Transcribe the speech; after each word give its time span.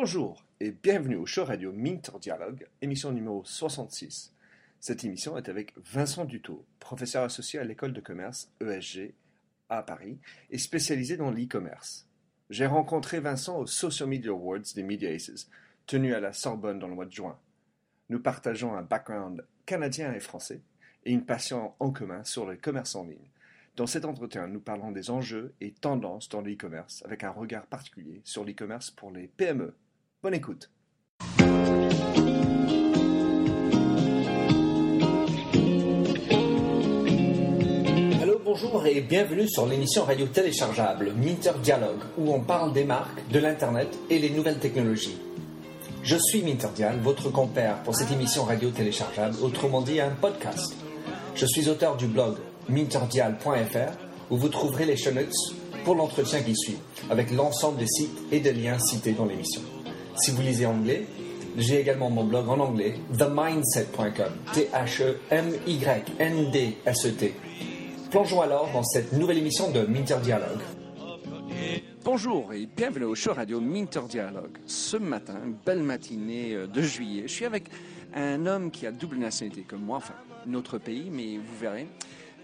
Bonjour 0.00 0.44
et 0.60 0.70
bienvenue 0.70 1.16
au 1.16 1.26
show 1.26 1.44
radio 1.44 1.72
Minter 1.72 2.12
Dialogue, 2.20 2.68
émission 2.80 3.10
numéro 3.10 3.42
66. 3.44 4.32
Cette 4.78 5.02
émission 5.02 5.36
est 5.36 5.48
avec 5.48 5.74
Vincent 5.76 6.24
Dutot, 6.24 6.64
professeur 6.78 7.24
associé 7.24 7.58
à 7.58 7.64
l'école 7.64 7.92
de 7.92 8.00
commerce 8.00 8.48
ESG 8.60 9.12
à 9.68 9.82
Paris 9.82 10.20
et 10.50 10.58
spécialisé 10.58 11.16
dans 11.16 11.32
l'e-commerce. 11.32 12.06
J'ai 12.48 12.66
rencontré 12.66 13.18
Vincent 13.18 13.58
au 13.58 13.66
Social 13.66 14.08
Media 14.08 14.30
Awards 14.30 14.72
des 14.72 14.84
Media 14.84 15.10
Aces, 15.10 15.50
tenu 15.88 16.14
à 16.14 16.20
la 16.20 16.32
Sorbonne 16.32 16.78
dans 16.78 16.86
le 16.86 16.94
mois 16.94 17.06
de 17.06 17.10
juin. 17.10 17.36
Nous 18.08 18.20
partageons 18.20 18.76
un 18.76 18.82
background 18.82 19.44
canadien 19.66 20.12
et 20.12 20.20
français 20.20 20.60
et 21.06 21.10
une 21.10 21.26
passion 21.26 21.72
en 21.80 21.90
commun 21.90 22.22
sur 22.22 22.46
le 22.46 22.56
commerce 22.56 22.94
en 22.94 23.04
ligne. 23.04 23.32
Dans 23.74 23.88
cet 23.88 24.04
entretien, 24.04 24.46
nous 24.46 24.60
parlons 24.60 24.92
des 24.92 25.10
enjeux 25.10 25.54
et 25.60 25.72
tendances 25.72 26.28
dans 26.28 26.40
l'e-commerce 26.40 27.02
avec 27.04 27.24
un 27.24 27.30
regard 27.30 27.66
particulier 27.66 28.20
sur 28.22 28.44
l'e-commerce 28.44 28.92
pour 28.92 29.10
les 29.10 29.26
PME. 29.26 29.74
Bonne 30.20 30.34
écoute. 30.34 30.68
Allô, 38.20 38.40
bonjour 38.44 38.84
et 38.86 39.00
bienvenue 39.00 39.48
sur 39.48 39.66
l'émission 39.66 40.02
radio 40.02 40.26
téléchargeable 40.26 41.12
Minter 41.14 41.52
Dialogue 41.62 42.00
où 42.18 42.34
on 42.34 42.40
parle 42.40 42.72
des 42.72 42.82
marques, 42.82 43.28
de 43.30 43.38
l'Internet 43.38 43.96
et 44.10 44.18
les 44.18 44.30
nouvelles 44.30 44.58
technologies. 44.58 45.20
Je 46.02 46.16
suis 46.16 46.42
Minter 46.42 46.70
Dial, 46.74 46.98
votre 47.00 47.30
compère 47.30 47.80
pour 47.84 47.94
cette 47.94 48.10
émission 48.10 48.42
radio 48.42 48.70
téléchargeable, 48.70 49.36
autrement 49.40 49.82
dit 49.82 50.00
un 50.00 50.10
podcast. 50.10 50.74
Je 51.36 51.46
suis 51.46 51.68
auteur 51.68 51.96
du 51.96 52.08
blog 52.08 52.38
minterdial.fr 52.68 53.92
où 54.30 54.36
vous 54.36 54.48
trouverez 54.48 54.84
les 54.84 54.96
show 54.96 55.12
notes 55.12 55.30
pour 55.84 55.94
l'entretien 55.94 56.42
qui 56.42 56.56
suit, 56.56 56.78
avec 57.08 57.30
l'ensemble 57.30 57.78
des 57.78 57.86
sites 57.86 58.18
et 58.32 58.40
des 58.40 58.52
liens 58.52 58.80
cités 58.80 59.12
dans 59.12 59.24
l'émission. 59.24 59.62
Si 60.18 60.32
vous 60.32 60.42
lisez 60.42 60.66
anglais, 60.66 61.06
j'ai 61.56 61.80
également 61.80 62.10
mon 62.10 62.24
blog 62.24 62.48
en 62.48 62.58
anglais, 62.58 62.94
themindset.com, 63.16 64.32
T-H-E-M-Y-N-D-S-E-T. 64.52 65.34
Plongeons 68.10 68.40
alors 68.40 68.68
dans 68.72 68.82
cette 68.82 69.12
nouvelle 69.12 69.38
émission 69.38 69.70
de 69.70 69.82
Minter 69.82 70.16
Dialogue. 70.20 70.58
Bonjour 72.04 72.52
et 72.52 72.66
bienvenue 72.66 73.04
au 73.04 73.14
show 73.14 73.32
radio 73.32 73.60
Minter 73.60 74.00
Dialogue. 74.08 74.58
Ce 74.66 74.96
matin, 74.96 75.38
belle 75.64 75.84
matinée 75.84 76.54
euh, 76.54 76.66
de 76.66 76.82
juillet, 76.82 77.22
je 77.26 77.32
suis 77.32 77.44
avec 77.44 77.64
un 78.14 78.44
homme 78.46 78.72
qui 78.72 78.86
a 78.86 78.90
double 78.90 79.18
nationalité 79.18 79.62
comme 79.62 79.82
moi, 79.82 79.98
enfin, 79.98 80.14
notre 80.46 80.78
pays, 80.78 81.10
mais 81.12 81.36
vous 81.36 81.58
verrez. 81.60 81.86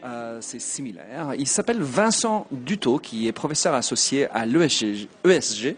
Euh, 0.05 0.39
c'est 0.43 0.61
similaire. 0.61 1.33
Il 1.39 1.49
s'appelle 1.49 1.81
Vincent 1.81 2.47
Dutot, 2.53 2.99
qui 2.99 3.27
est 3.27 3.33
professeur 3.33 3.73
associé 3.73 4.29
à 4.29 4.45
l'ESG. 4.45 5.09
ESG. 5.25 5.77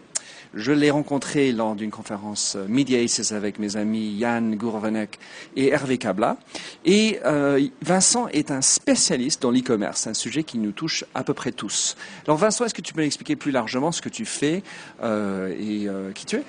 Je 0.53 0.71
l'ai 0.71 0.91
rencontré 0.91 1.51
lors 1.51 1.75
d'une 1.75 1.91
conférence 1.91 2.55
euh, 2.55 2.65
Media 2.67 2.99
avec 3.31 3.59
mes 3.59 3.77
amis 3.77 4.09
Yann 4.11 4.55
Gourvenek 4.55 5.19
et 5.55 5.69
Hervé 5.69 5.97
Kabla. 5.97 6.37
Et 6.85 7.19
euh, 7.25 7.65
Vincent 7.81 8.27
est 8.29 8.51
un 8.51 8.61
spécialiste 8.61 9.41
dans 9.41 9.51
l'e-commerce, 9.51 10.07
un 10.07 10.13
sujet 10.13 10.43
qui 10.43 10.57
nous 10.57 10.71
touche 10.71 11.05
à 11.13 11.23
peu 11.23 11.33
près 11.33 11.51
tous. 11.51 11.95
Alors 12.25 12.37
Vincent, 12.37 12.65
est-ce 12.65 12.73
que 12.73 12.81
tu 12.81 12.93
peux 12.93 13.01
m'expliquer 13.01 13.35
plus 13.35 13.51
largement 13.51 13.91
ce 13.91 14.01
que 14.01 14.09
tu 14.09 14.25
fais 14.25 14.63
euh, 15.03 15.53
et 15.59 15.87
qui 16.13 16.25
tu 16.25 16.37
es? 16.37 16.43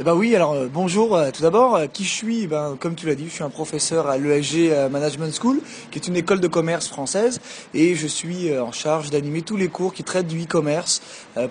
Eh 0.00 0.02
ben 0.02 0.14
oui, 0.14 0.34
alors 0.34 0.54
euh, 0.54 0.66
bonjour 0.72 1.14
euh, 1.14 1.30
tout 1.30 1.42
d'abord. 1.42 1.76
Euh, 1.76 1.86
Qui 1.86 2.04
je 2.04 2.08
suis? 2.08 2.44
Eh 2.44 2.46
ben, 2.46 2.78
Comme 2.80 2.94
tu 2.94 3.06
l'as 3.06 3.14
dit, 3.14 3.26
je 3.26 3.34
suis 3.34 3.44
un 3.44 3.50
professeur 3.50 4.06
à 4.06 4.16
l'ESG 4.16 4.88
Management 4.90 5.30
School, 5.38 5.60
qui 5.90 5.98
est 5.98 6.08
une 6.08 6.16
école 6.16 6.40
de 6.40 6.48
commerce 6.48 6.88
française, 6.88 7.38
et 7.74 7.94
je 7.94 8.06
suis 8.06 8.56
en 8.58 8.72
charge 8.72 9.10
d'animer 9.10 9.42
tous 9.42 9.58
les 9.58 9.68
cours 9.68 9.92
qui 9.92 10.02
traitent 10.02 10.26
du 10.26 10.44
e-commerce 10.44 11.02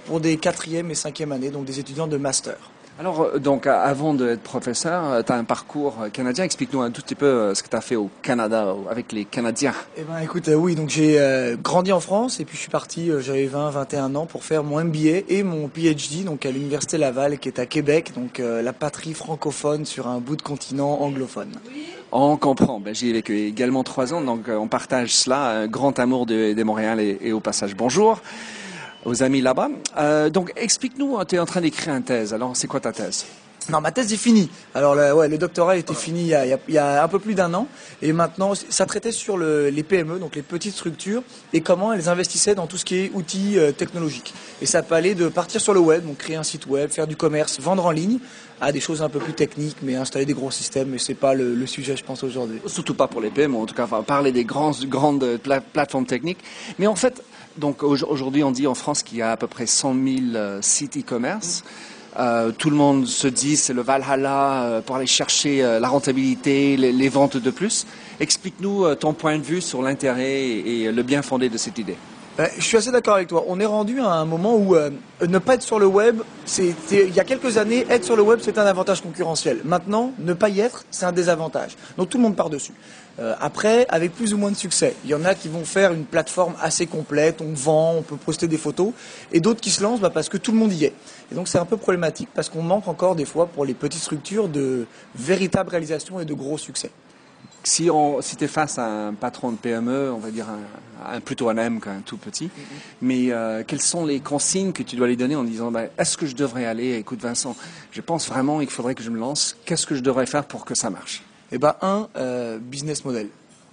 pour 0.05 0.19
des 0.19 0.37
quatrième 0.37 0.89
et 0.89 0.95
cinquième 0.95 1.31
années, 1.31 1.51
donc 1.51 1.65
des 1.65 1.79
étudiants 1.79 2.07
de 2.07 2.17
master. 2.17 2.57
Alors, 2.99 3.21
euh, 3.21 3.39
donc, 3.39 3.65
euh, 3.65 3.71
avant 3.81 4.13
d'être 4.13 4.41
professeur, 4.41 5.23
tu 5.23 5.31
as 5.31 5.35
un 5.35 5.45
parcours 5.45 5.95
euh, 6.01 6.09
canadien. 6.09 6.43
Explique-nous 6.43 6.81
un 6.81 6.91
tout 6.91 7.01
petit 7.01 7.15
peu 7.15 7.25
euh, 7.25 7.55
ce 7.55 7.63
que 7.63 7.69
tu 7.69 7.75
as 7.77 7.79
fait 7.79 7.95
au 7.95 8.09
Canada 8.21 8.65
euh, 8.65 8.91
avec 8.91 9.13
les 9.13 9.23
Canadiens. 9.23 9.73
Eh 9.95 10.01
ben 10.01 10.19
écoute, 10.19 10.49
euh, 10.49 10.55
oui, 10.55 10.75
donc 10.75 10.89
j'ai 10.89 11.17
euh, 11.17 11.55
grandi 11.55 11.93
en 11.93 12.01
France 12.01 12.41
et 12.41 12.45
puis 12.45 12.57
je 12.57 12.61
suis 12.61 12.69
parti, 12.69 13.09
euh, 13.09 13.21
j'avais 13.21 13.45
20, 13.45 13.69
21 13.69 14.15
ans 14.15 14.25
pour 14.25 14.43
faire 14.43 14.65
mon 14.65 14.83
MBA 14.83 15.21
et 15.29 15.43
mon 15.43 15.69
PhD 15.69 16.25
donc 16.25 16.45
à 16.45 16.51
l'université 16.51 16.97
Laval 16.97 17.39
qui 17.39 17.47
est 17.47 17.59
à 17.59 17.65
Québec, 17.65 18.11
donc 18.17 18.41
euh, 18.41 18.61
la 18.61 18.73
patrie 18.73 19.13
francophone 19.13 19.85
sur 19.85 20.09
un 20.09 20.17
bout 20.17 20.35
de 20.35 20.41
continent 20.41 20.99
anglophone. 20.99 21.51
On 22.11 22.35
comprend. 22.35 22.81
Ben, 22.81 22.93
J'y 22.93 23.11
ai 23.11 23.13
vécu 23.13 23.39
également 23.39 23.85
trois 23.85 24.13
ans, 24.13 24.19
donc 24.19 24.49
euh, 24.49 24.57
on 24.57 24.67
partage 24.67 25.13
cela, 25.13 25.51
un 25.51 25.67
grand 25.67 25.99
amour 25.99 26.25
de, 26.25 26.51
de 26.51 26.63
Montréal 26.63 26.99
et, 26.99 27.17
et 27.21 27.31
au 27.31 27.39
passage 27.39 27.77
bonjour 27.77 28.19
aux 29.05 29.23
amis 29.23 29.41
là-bas. 29.41 29.69
Euh, 29.97 30.29
donc 30.29 30.51
explique-nous, 30.55 31.17
tu 31.25 31.35
es 31.35 31.39
en 31.39 31.45
train 31.45 31.61
d'écrire 31.61 31.95
une 31.95 32.03
thèse. 32.03 32.33
Alors 32.33 32.55
c'est 32.55 32.67
quoi 32.67 32.79
ta 32.79 32.91
thèse? 32.91 33.25
Non, 33.69 33.81
ma 33.81 33.91
thèse 33.91 34.11
est 34.11 34.17
finie. 34.17 34.49
Alors 34.73 34.95
le, 34.95 35.13
ouais, 35.13 35.27
le 35.27 35.37
doctorat 35.37 35.77
était 35.77 35.93
fini 35.93 36.21
il 36.21 36.27
y 36.27 36.33
a, 36.33 36.43
il 36.43 36.49
y 36.49 36.53
a- 36.53 36.59
il 36.69 36.73
y 36.73 36.77
a 36.79 37.03
un 37.03 37.07
peu 37.07 37.19
plus 37.19 37.35
d'un 37.35 37.53
an 37.53 37.67
et 38.01 38.13
maintenant 38.13 38.53
ça 38.55 38.87
traitait 38.87 39.11
sur 39.11 39.37
le- 39.37 39.69
les 39.69 39.83
PME, 39.83 40.17
donc 40.17 40.35
les 40.35 40.41
petites 40.41 40.73
structures 40.73 41.21
et 41.53 41.61
comment 41.61 41.93
elles 41.93 42.09
investissaient 42.09 42.55
dans 42.55 42.65
tout 42.65 42.77
ce 42.77 42.85
qui 42.85 42.95
est 42.95 43.11
outils 43.13 43.59
euh, 43.59 43.71
technologiques. 43.71 44.33
Et 44.61 44.65
ça 44.65 44.81
peut 44.81 44.95
aller 44.95 45.13
de 45.13 45.27
partir 45.27 45.61
sur 45.61 45.75
le 45.75 45.81
web, 45.81 46.03
donc 46.03 46.17
créer 46.17 46.35
un 46.35 46.41
site 46.43 46.65
web, 46.65 46.89
faire 46.89 47.05
du 47.05 47.15
commerce, 47.15 47.59
vendre 47.59 47.85
en 47.85 47.91
ligne, 47.91 48.17
à 48.59 48.71
des 48.71 48.79
choses 48.79 49.03
un 49.03 49.09
peu 49.09 49.19
plus 49.19 49.33
techniques, 49.33 49.77
mais 49.83 49.95
installer 49.95 50.25
des 50.25 50.33
gros 50.33 50.49
systèmes. 50.51 50.89
Mais 50.89 50.97
c'est 50.97 51.13
pas 51.13 51.33
le, 51.35 51.53
le 51.53 51.65
sujet, 51.67 51.95
je 51.95 52.03
pense 52.03 52.23
aujourd'hui. 52.23 52.59
Surtout 52.65 52.95
pas 52.95 53.07
pour 53.07 53.21
les 53.21 53.29
PME, 53.29 53.55
en 53.55 53.65
tout 53.67 53.75
cas, 53.75 53.83
enfin, 53.83 54.01
parler 54.01 54.31
des 54.31 54.45
grands, 54.45 54.71
grandes 54.85 55.37
pla- 55.37 55.61
plateformes 55.61 56.05
techniques. 56.07 56.39
Mais 56.79 56.87
en 56.87 56.95
fait, 56.95 57.21
donc 57.59 57.83
au- 57.83 57.95
aujourd'hui, 58.07 58.43
on 58.43 58.51
dit 58.51 58.65
en 58.67 58.75
France 58.75 59.03
qu'il 59.03 59.17
y 59.17 59.21
a 59.21 59.31
à 59.31 59.37
peu 59.37 59.47
près 59.47 59.65
100 59.67 59.93
000 59.93 60.03
euh, 60.35 60.59
sites 60.61 60.97
e-commerce. 60.97 61.63
Tout 62.57 62.69
le 62.69 62.75
monde 62.75 63.05
se 63.05 63.27
dit 63.27 63.55
c'est 63.55 63.71
le 63.71 63.81
Valhalla 63.81 64.63
euh, 64.63 64.81
pour 64.81 64.95
aller 64.97 65.07
chercher 65.07 65.63
euh, 65.63 65.79
la 65.79 65.87
rentabilité, 65.87 66.75
les, 66.75 67.09
ventes 67.09 67.37
de 67.37 67.51
plus. 67.51 67.85
Explique-nous 68.19 68.83
euh, 68.83 68.95
ton 68.95 69.13
point 69.13 69.37
de 69.37 69.43
vue 69.43 69.61
sur 69.61 69.81
l'intérêt 69.81 70.41
et 70.47 70.91
le 70.91 71.03
bien 71.03 71.21
fondé 71.21 71.47
de 71.49 71.57
cette 71.57 71.77
idée. 71.77 71.95
Ben, 72.39 72.49
je 72.57 72.63
suis 72.63 72.77
assez 72.77 72.89
d'accord 72.89 73.15
avec 73.15 73.27
toi. 73.27 73.43
On 73.49 73.59
est 73.59 73.65
rendu 73.65 73.99
à 73.99 74.11
un 74.13 74.23
moment 74.23 74.55
où 74.55 74.73
euh, 74.73 74.91
ne 75.27 75.39
pas 75.39 75.55
être 75.55 75.61
sur 75.61 75.77
le 75.77 75.87
web, 75.87 76.21
il 76.57 77.13
y 77.13 77.19
a 77.19 77.25
quelques 77.25 77.57
années, 77.57 77.85
être 77.89 78.05
sur 78.05 78.15
le 78.15 78.21
web 78.21 78.39
c'est 78.41 78.57
un 78.57 78.65
avantage 78.65 79.01
concurrentiel. 79.01 79.59
Maintenant, 79.65 80.13
ne 80.19 80.31
pas 80.31 80.47
y 80.47 80.61
être, 80.61 80.85
c'est 80.89 81.05
un 81.05 81.11
désavantage. 81.11 81.75
Donc 81.97 82.07
tout 82.07 82.17
le 82.17 82.23
monde 82.23 82.37
part 82.37 82.49
dessus. 82.49 82.71
Euh, 83.19 83.35
après, 83.41 83.85
avec 83.89 84.13
plus 84.13 84.33
ou 84.33 84.37
moins 84.37 84.51
de 84.51 84.55
succès, 84.55 84.95
il 85.03 85.09
y 85.09 85.13
en 85.13 85.25
a 85.25 85.35
qui 85.35 85.49
vont 85.49 85.65
faire 85.65 85.91
une 85.91 86.05
plateforme 86.05 86.53
assez 86.61 86.85
complète, 86.85 87.41
on 87.41 87.51
vend, 87.53 87.95
on 87.97 88.03
peut 88.03 88.15
poster 88.15 88.47
des 88.47 88.57
photos, 88.57 88.93
et 89.33 89.41
d'autres 89.41 89.59
qui 89.59 89.69
se 89.69 89.83
lancent 89.83 89.99
bah, 89.99 90.09
parce 90.09 90.29
que 90.29 90.37
tout 90.37 90.53
le 90.53 90.59
monde 90.59 90.71
y 90.71 90.85
est. 90.85 90.93
Et 91.33 91.35
donc 91.35 91.49
c'est 91.49 91.59
un 91.59 91.65
peu 91.65 91.75
problématique 91.75 92.29
parce 92.33 92.47
qu'on 92.47 92.63
manque 92.63 92.87
encore 92.87 93.15
des 93.15 93.25
fois 93.25 93.47
pour 93.47 93.65
les 93.65 93.73
petites 93.73 94.01
structures 94.01 94.47
de 94.47 94.85
véritables 95.13 95.71
réalisations 95.71 96.21
et 96.21 96.25
de 96.25 96.33
gros 96.33 96.57
succès. 96.57 96.89
Si, 97.69 97.87
on, 97.91 98.19
si 98.21 98.35
tu 98.35 98.45
es 98.45 98.47
face 98.47 98.79
à 98.79 98.85
un 99.07 99.13
patron 99.13 99.51
de 99.51 99.57
PME, 99.57 100.11
on 100.11 100.17
va 100.17 100.31
dire 100.31 100.47
un, 100.49 101.15
un- 101.15 101.19
plutôt 101.21 101.49
un 101.49 101.57
M 101.57 101.79
qu'un 101.79 102.01
tout 102.03 102.17
petit, 102.17 102.49
mais 102.99 103.31
euh, 103.31 103.63
quelles 103.65 103.81
sont 103.81 104.05
les 104.07 104.21
consignes 104.21 104.71
que 104.71 104.81
tu 104.81 104.95
dois 104.95 105.05
lui 105.07 105.17
donner 105.17 105.35
en 105.35 105.43
disant 105.43 105.69
ben, 105.71 105.87
est-ce 105.99 106.17
que 106.17 106.25
je 106.25 106.35
devrais 106.35 106.65
aller? 106.65 106.95
Écoute 106.95 107.21
Vincent, 107.21 107.55
je 107.91 108.01
pense 108.01 108.27
vraiment 108.27 108.57
qu'il 108.59 108.71
faudrait 108.71 108.95
que 108.95 109.03
je 109.03 109.11
me 109.11 109.19
lance. 109.19 109.55
Qu'est-ce 109.65 109.85
que 109.85 109.93
je 109.93 110.01
devrais 110.01 110.25
faire 110.25 110.45
pour 110.45 110.65
que 110.65 110.73
ça 110.73 110.89
marche? 110.89 111.21
Eh 111.51 111.59
ben, 111.59 111.75
un, 111.83 112.07
euh, 112.17 112.57
business 112.59 113.05
model. 113.05 113.27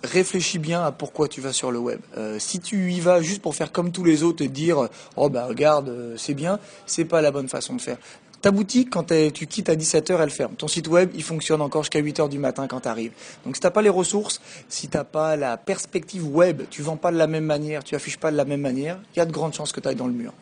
Réfléchis 0.04 0.58
bien 0.58 0.84
à 0.84 0.92
pourquoi 0.92 1.26
tu 1.26 1.40
vas 1.40 1.54
sur 1.54 1.72
le 1.72 1.78
web. 1.78 1.98
Euh, 2.18 2.36
si 2.38 2.60
tu 2.60 2.92
y 2.92 3.00
vas 3.00 3.22
juste 3.22 3.40
pour 3.40 3.54
faire 3.54 3.72
comme 3.72 3.92
tous 3.92 4.04
les 4.04 4.22
autres 4.22 4.44
et 4.44 4.48
dire 4.48 4.88
oh 5.16 5.30
bah 5.30 5.46
regarde 5.46 5.90
c'est 6.18 6.34
bien, 6.34 6.58
c'est 6.84 7.06
pas 7.06 7.22
la 7.22 7.30
bonne 7.30 7.48
façon 7.48 7.74
de 7.74 7.80
faire. 7.80 7.96
Ta 8.46 8.52
boutique, 8.52 8.90
quand 8.90 9.12
tu 9.34 9.48
quittes 9.48 9.68
à 9.70 9.74
17h, 9.74 10.22
elle 10.22 10.30
ferme. 10.30 10.54
Ton 10.54 10.68
site 10.68 10.86
web, 10.86 11.10
il 11.16 11.24
fonctionne 11.24 11.60
encore 11.60 11.82
jusqu'à 11.82 12.00
8h 12.00 12.28
du 12.28 12.38
matin 12.38 12.68
quand 12.68 12.82
tu 12.82 12.86
arrives. 12.86 13.10
Donc 13.44 13.56
si 13.56 13.60
t'as 13.60 13.72
pas 13.72 13.82
les 13.82 13.88
ressources, 13.88 14.40
si 14.68 14.86
t'as 14.86 15.02
pas 15.02 15.34
la 15.34 15.56
perspective 15.56 16.24
web, 16.24 16.62
tu 16.70 16.80
vends 16.80 16.96
pas 16.96 17.10
de 17.10 17.16
la 17.16 17.26
même 17.26 17.44
manière, 17.44 17.82
tu 17.82 17.96
affiches 17.96 18.18
pas 18.18 18.30
de 18.30 18.36
la 18.36 18.44
même 18.44 18.60
manière, 18.60 19.00
il 19.12 19.18
y 19.18 19.20
a 19.20 19.26
de 19.26 19.32
grandes 19.32 19.52
chances 19.52 19.72
que 19.72 19.80
tu 19.80 19.88
ailles 19.88 19.96
dans 19.96 20.06
le 20.06 20.12
mur. 20.12 20.32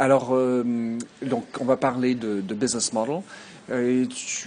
Alors, 0.00 0.30
euh, 0.32 0.98
donc, 1.22 1.44
on 1.60 1.64
va 1.64 1.76
parler 1.76 2.16
de, 2.16 2.40
business 2.40 2.92
model. 2.92 3.20
Euh, 3.70 4.04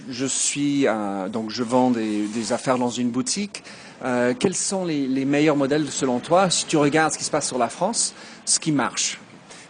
je 0.10 0.26
suis, 0.26 0.86
donc, 1.32 1.52
je 1.52 1.64
vends 1.64 1.92
des, 1.92 2.52
affaires 2.52 2.78
dans 2.78 2.90
une 2.90 3.10
boutique. 3.10 3.64
Euh, 4.04 4.34
quels 4.38 4.54
sont 4.54 4.84
les 4.84 5.24
meilleurs 5.24 5.56
modèles 5.56 5.88
selon 5.90 6.20
toi? 6.20 6.50
Si 6.50 6.66
tu 6.66 6.76
regardes 6.76 7.14
ce 7.14 7.18
qui 7.18 7.24
se 7.24 7.32
passe 7.32 7.48
sur 7.48 7.58
la 7.58 7.70
France, 7.70 8.14
ce 8.44 8.60
qui 8.60 8.74
marche. 8.74 9.18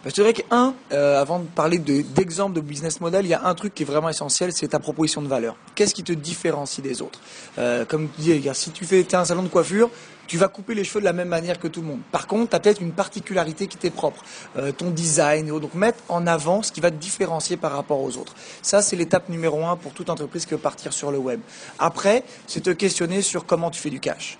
Je 0.06 0.10
dirais 0.12 0.32
qu'un, 0.32 0.74
euh, 0.92 1.20
avant 1.20 1.40
de 1.40 1.46
parler 1.46 1.78
de- 1.78 2.00
d'exemple 2.00 2.54
de, 2.56 2.62
business 2.62 3.02
model, 3.02 3.26
il 3.26 3.28
y 3.28 3.34
a 3.34 3.44
un 3.44 3.54
truc 3.54 3.74
qui 3.74 3.82
est 3.82 3.86
vraiment 3.86 4.08
essentiel, 4.08 4.50
c'est 4.50 4.68
ta 4.68 4.78
proposition 4.78 5.20
de 5.20 5.28
valeur. 5.28 5.56
Qu'est-ce 5.74 5.92
qui 5.94 6.02
te 6.02 6.12
différencie 6.12 6.82
des 6.82 7.02
autres? 7.02 7.20
Euh, 7.58 7.84
Comme 7.84 8.08
tu 8.16 8.22
dis, 8.22 8.48
si 8.54 8.70
tu 8.70 8.86
fais 8.86 9.02
t'es 9.04 9.16
un 9.16 9.26
salon 9.26 9.42
de 9.42 9.48
coiffure, 9.48 9.90
tu 10.26 10.38
vas 10.38 10.48
couper 10.48 10.74
les 10.74 10.84
cheveux 10.84 11.00
de 11.00 11.04
la 11.04 11.12
même 11.12 11.28
manière 11.28 11.58
que 11.58 11.68
tout 11.68 11.82
le 11.82 11.88
monde. 11.88 12.00
Par 12.12 12.26
contre, 12.26 12.48
tu 12.50 12.56
as 12.56 12.60
peut-être 12.60 12.80
une 12.80 12.92
particularité 12.92 13.66
qui 13.66 13.76
t'est 13.76 13.90
propre, 13.90 14.22
euh, 14.56 14.72
ton 14.72 14.90
design. 14.90 15.48
Donc 15.48 15.74
mettre 15.74 15.98
en 16.08 16.26
avant 16.26 16.62
ce 16.62 16.72
qui 16.72 16.80
va 16.80 16.90
te 16.90 16.96
différencier 16.96 17.58
par 17.58 17.72
rapport 17.72 18.00
aux 18.00 18.16
autres. 18.16 18.34
Ça, 18.62 18.80
c'est 18.80 18.96
l'étape 18.96 19.28
numéro 19.28 19.66
un 19.66 19.76
pour 19.76 19.92
toute 19.92 20.08
entreprise 20.08 20.46
qui 20.46 20.52
veut 20.52 20.58
partir 20.58 20.94
sur 20.94 21.10
le 21.10 21.18
web. 21.18 21.40
Après, 21.78 22.24
c'est 22.46 22.62
te 22.62 22.70
questionner 22.70 23.20
sur 23.20 23.44
comment 23.44 23.70
tu 23.70 23.80
fais 23.80 23.90
du 23.90 24.00
cash. 24.00 24.38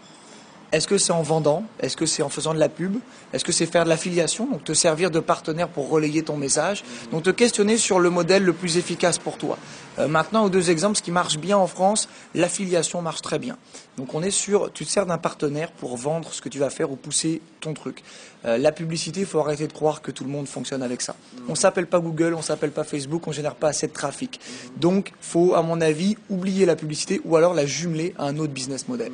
Est-ce 0.72 0.86
que 0.86 0.98
c'est 0.98 1.12
en 1.12 1.22
vendant? 1.22 1.64
Est-ce 1.80 1.96
que 1.96 2.06
c'est 2.06 2.22
en 2.22 2.28
faisant 2.28 2.54
de 2.54 2.58
la 2.60 2.68
pub? 2.68 2.96
Est-ce 3.32 3.44
que 3.44 3.50
c'est 3.50 3.66
faire 3.66 3.84
de 3.84 3.88
l'affiliation? 3.88 4.46
Donc 4.46 4.62
te 4.62 4.72
servir 4.72 5.10
de 5.10 5.18
partenaire 5.18 5.68
pour 5.68 5.88
relayer 5.88 6.22
ton 6.22 6.36
message. 6.36 6.84
Donc 7.10 7.24
te 7.24 7.30
questionner 7.30 7.76
sur 7.76 7.98
le 7.98 8.08
modèle 8.08 8.44
le 8.44 8.52
plus 8.52 8.76
efficace 8.76 9.18
pour 9.18 9.36
toi. 9.36 9.58
Euh, 9.98 10.06
maintenant, 10.06 10.44
aux 10.44 10.48
deux 10.48 10.70
exemples, 10.70 10.96
ce 10.96 11.02
qui 11.02 11.10
marche 11.10 11.38
bien 11.38 11.58
en 11.58 11.66
France, 11.66 12.08
l'affiliation 12.34 13.02
marche 13.02 13.20
très 13.20 13.40
bien. 13.40 13.56
Donc 13.96 14.14
on 14.14 14.22
est 14.22 14.30
sur, 14.30 14.72
tu 14.72 14.86
te 14.86 14.90
sers 14.90 15.06
d'un 15.06 15.18
partenaire 15.18 15.72
pour 15.72 15.96
vendre 15.96 16.32
ce 16.32 16.40
que 16.40 16.48
tu 16.48 16.60
vas 16.60 16.70
faire 16.70 16.92
ou 16.92 16.96
pousser 16.96 17.42
ton 17.60 17.74
truc. 17.74 18.04
Euh, 18.44 18.56
la 18.56 18.70
publicité, 18.70 19.20
il 19.20 19.26
faut 19.26 19.40
arrêter 19.40 19.66
de 19.66 19.72
croire 19.72 20.02
que 20.02 20.12
tout 20.12 20.22
le 20.22 20.30
monde 20.30 20.46
fonctionne 20.46 20.82
avec 20.84 21.02
ça. 21.02 21.16
On 21.48 21.56
s'appelle 21.56 21.86
pas 21.88 21.98
Google, 21.98 22.34
on 22.34 22.42
s'appelle 22.42 22.70
pas 22.70 22.84
Facebook, 22.84 23.26
on 23.26 23.32
génère 23.32 23.56
pas 23.56 23.68
assez 23.68 23.88
de 23.88 23.92
trafic. 23.92 24.40
Donc 24.76 25.12
faut, 25.20 25.54
à 25.54 25.62
mon 25.62 25.80
avis, 25.80 26.16
oublier 26.28 26.64
la 26.64 26.76
publicité 26.76 27.20
ou 27.24 27.34
alors 27.34 27.54
la 27.54 27.66
jumeler 27.66 28.14
à 28.18 28.26
un 28.26 28.38
autre 28.38 28.52
business 28.52 28.86
model. 28.86 29.10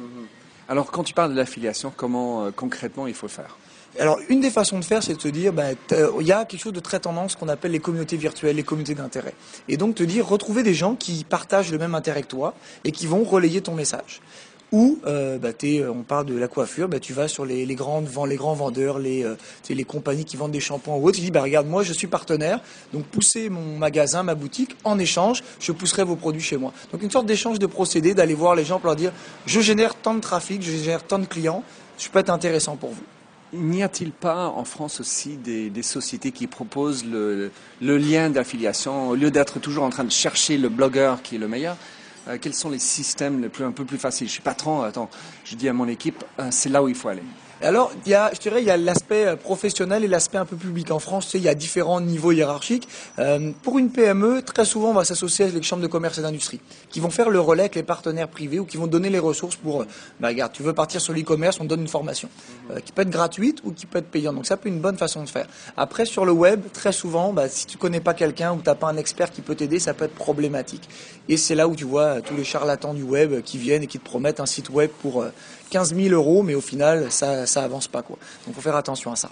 Alors, 0.69 0.91
quand 0.91 1.05
tu 1.05 1.15
parles 1.15 1.33
de 1.33 1.37
l'affiliation, 1.37 1.93
comment 1.97 2.45
euh, 2.45 2.51
concrètement 2.51 3.07
il 3.07 3.15
faut 3.15 3.29
faire? 3.29 3.57
Alors, 3.99 4.19
une 4.29 4.41
des 4.41 4.51
façons 4.51 4.79
de 4.79 4.85
faire, 4.85 5.03
c'est 5.03 5.15
de 5.15 5.21
se 5.21 5.29
dire, 5.29 5.53
ben, 5.53 5.75
il 6.21 6.27
y 6.27 6.33
a 6.33 6.45
quelque 6.45 6.61
chose 6.61 6.73
de 6.73 6.81
très 6.81 7.01
tendance 7.01 7.35
qu'on 7.35 7.49
appelle 7.49 7.73
les 7.73 7.79
communautés 7.79 8.17
virtuelles, 8.17 8.57
les 8.57 8.63
communautés 8.63 8.95
d'intérêt. 8.95 9.33
Et 9.69 9.77
donc, 9.77 9.95
te 9.95 10.03
dire, 10.03 10.27
retrouver 10.27 10.63
des 10.63 10.75
gens 10.75 10.95
qui 10.97 11.25
partagent 11.25 11.73
le 11.73 11.79
même 11.79 11.95
intérêt 11.95 12.23
que 12.23 12.29
toi 12.29 12.55
et 12.85 12.93
qui 12.93 13.07
vont 13.07 13.25
relayer 13.25 13.63
ton 13.63 13.75
message. 13.75 14.21
Ou, 14.77 14.99
euh, 15.07 15.39
bah, 15.39 15.53
on 15.91 16.03
parle 16.03 16.27
de 16.27 16.37
la 16.37 16.49
coiffure, 16.49 16.87
bah, 16.87 17.01
tu 17.01 17.15
vas 17.15 17.29
sur 17.29 17.47
les, 17.47 17.65
grands 17.75 18.03
vendeurs, 18.03 18.99
les, 18.99 19.25
euh, 19.25 19.35
les 19.71 19.85
compagnies 19.85 20.27
qui 20.27 20.37
vendent 20.37 20.51
des 20.53 20.61
shampoings 20.61 20.97
ou 20.97 21.09
autres, 21.09 21.17
tu 21.17 21.23
dis, 21.23 21.31
bah, 21.31 21.41
regarde, 21.41 21.67
moi 21.67 21.83
je 21.83 21.95
suis 21.95 22.09
partenaire, 22.09 22.61
donc 22.93 23.05
poussez 23.07 23.49
mon 23.49 23.79
magasin, 23.79 24.23
ma 24.23 24.35
boutique, 24.35 24.77
en 24.85 24.99
échange, 24.99 25.43
je 25.61 25.73
pousserai 25.73 26.05
vos 26.05 26.17
produits 26.17 26.43
chez 26.43 26.59
moi. 26.59 26.75
Donc 26.93 27.03
une 27.03 27.11
sorte 27.11 27.25
d'échange 27.25 27.59
de 27.59 27.65
procédés, 27.65 28.13
d'aller 28.13 28.35
voir 28.35 28.55
les 28.55 28.67
gens 28.67 28.79
pour 28.79 28.89
leur 28.89 28.97
dire, 28.97 29.13
je 29.47 29.61
génère 29.61 29.95
tant 29.95 30.13
de 30.13 30.21
trafic, 30.21 30.63
je 30.63 30.73
génère 30.73 31.05
tant 31.05 31.21
de 31.21 31.25
clients, 31.25 31.63
je 31.97 32.11
peux 32.11 32.19
être 32.19 32.29
intéressant 32.29 32.77
pour 32.77 32.91
vous. 32.91 33.05
N'y 33.55 33.83
a-t-il 33.83 34.11
pas 34.11 34.49
en 34.49 34.65
France 34.65 35.01
aussi 35.01 35.39
des, 35.39 35.83
sociétés 35.83 36.33
qui 36.33 36.47
proposent 36.49 37.07
le, 37.07 37.51
lien 37.81 38.29
d'affiliation, 38.29 39.09
au 39.09 39.15
lieu 39.15 39.31
d'être 39.31 39.59
toujours 39.59 39.85
en 39.85 39.91
train 39.91 40.05
de 40.05 40.13
chercher 40.13 40.59
le 40.59 40.69
blogueur 40.69 41.23
qui 41.23 41.37
est 41.37 41.39
le 41.39 41.49
meilleur 41.49 41.73
euh, 41.75 41.96
quels 42.41 42.55
sont 42.55 42.71
les 42.71 42.79
systèmes 42.79 43.41
les 43.41 43.49
plus, 43.49 43.65
un 43.65 43.73
peu 43.73 43.85
plus 43.85 43.99
faciles? 43.99 44.27
Je 44.27 44.33
suis 44.33 44.43
patron, 44.43 44.83
attends, 44.83 45.09
je 45.45 45.55
dis 45.55 45.69
à 45.69 45.73
mon 45.73 45.89
équipe, 45.89 46.25
euh, 46.39 46.49
c'est 46.51 46.69
là 46.69 46.83
où 46.83 46.89
il 46.89 46.95
faut 46.95 47.09
aller. 47.09 47.23
Alors, 47.63 47.91
il 48.05 48.11
y 48.11 48.15
a, 48.15 48.31
je 48.35 48.39
dirais, 48.39 48.61
il 48.61 48.67
y 48.67 48.71
a 48.71 48.77
l'aspect 48.77 49.25
euh, 49.25 49.35
professionnel 49.35 50.05
et 50.05 50.09
l'aspect 50.09 50.37
un 50.37 50.45
peu 50.45 50.57
public. 50.57 50.91
En 50.91 50.99
France, 50.99 51.29
tu 51.29 51.39
il 51.39 51.43
y 51.43 51.49
a 51.49 51.55
différents 51.55 52.03
niveaux 52.03 52.31
hiérarchiques. 52.31 52.87
Euh, 53.19 53.51
pour 53.63 53.79
une 53.79 53.89
PME, 53.89 54.43
très 54.43 54.67
souvent, 54.67 54.91
on 54.91 54.95
va 54.95 55.07
s'associer 55.07 55.47
avec 55.47 55.57
les 55.57 55.63
chambres 55.63 55.83
de 55.83 55.87
commerce 55.87 56.19
et 56.19 56.23
d'industrie, 56.23 56.61
qui 56.91 57.01
vont 57.01 57.09
faire 57.09 57.31
le 57.31 57.41
relais 57.41 57.63
avec 57.63 57.75
les 57.75 57.83
partenaires 57.83 58.29
privés 58.29 58.59
ou 58.59 58.67
qui 58.67 58.77
vont 58.77 58.87
donner 58.87 59.09
les 59.09 59.19
ressources 59.19 59.57
pour, 59.57 59.81
euh, 59.81 59.87
bah, 60.21 60.29
regarde, 60.29 60.53
tu 60.53 60.63
veux 60.63 60.75
partir 60.75 61.01
sur 61.01 61.15
l'e-commerce, 61.15 61.59
on 61.59 61.65
donne 61.65 61.81
une 61.81 61.89
formation, 61.89 62.29
qui 62.85 62.93
peut 62.93 63.03
être 63.03 63.11
gratuite 63.11 63.63
ou 63.65 63.73
qui 63.73 63.87
peut 63.87 64.01
être 64.01 64.11
payante. 64.11 64.35
Donc, 64.35 64.45
ça 64.45 64.59
peut 64.59 64.69
être 64.69 64.75
une 64.75 64.83
bonne 64.83 64.99
façon 64.99 65.23
de 65.23 65.29
faire. 65.29 65.47
Après, 65.79 66.05
sur 66.05 66.27
le 66.27 66.33
web, 66.33 66.61
très 66.75 66.93
souvent, 66.93 67.33
bah, 67.33 67.49
si 67.49 67.65
tu 67.65 67.79
connais 67.79 68.01
pas 68.01 68.13
quelqu'un 68.13 68.53
ou 68.53 68.61
t'as 68.63 68.75
pas 68.75 68.89
un 68.89 68.99
expert 68.99 69.33
qui 69.33 69.41
peut 69.41 69.55
t'aider, 69.55 69.79
ça 69.79 69.95
peut 69.95 70.05
être 70.05 70.15
problématique. 70.15 70.87
Et 71.31 71.39
c'est 71.39 71.55
là 71.55 71.69
où 71.69 71.75
tu 71.75 71.85
vois 71.85 72.21
tous 72.21 72.37
les 72.37 72.45
charlatans 72.45 72.93
du 72.93 73.03
web 73.03 73.41
qui 73.43 73.57
viennent 73.57 73.83
et 73.83 73.87
qui 73.87 73.99
te 73.99 74.05
promettent 74.05 74.41
un 74.41 74.47
site 74.47 74.69
web 74.69 74.91
pour 75.01 75.25
15 75.71 75.95
000 75.95 76.15
euros, 76.15 76.43
mais 76.43 76.55
au 76.55 76.61
final, 76.61 77.11
ça, 77.11 77.47
ça 77.47 77.63
avance 77.65 77.89
pas. 77.89 78.03
Quoi. 78.03 78.17
Donc, 78.17 78.49
il 78.49 78.55
faut 78.55 78.61
faire 78.61 78.77
attention 78.77 79.13
à 79.13 79.17
ça. 79.17 79.31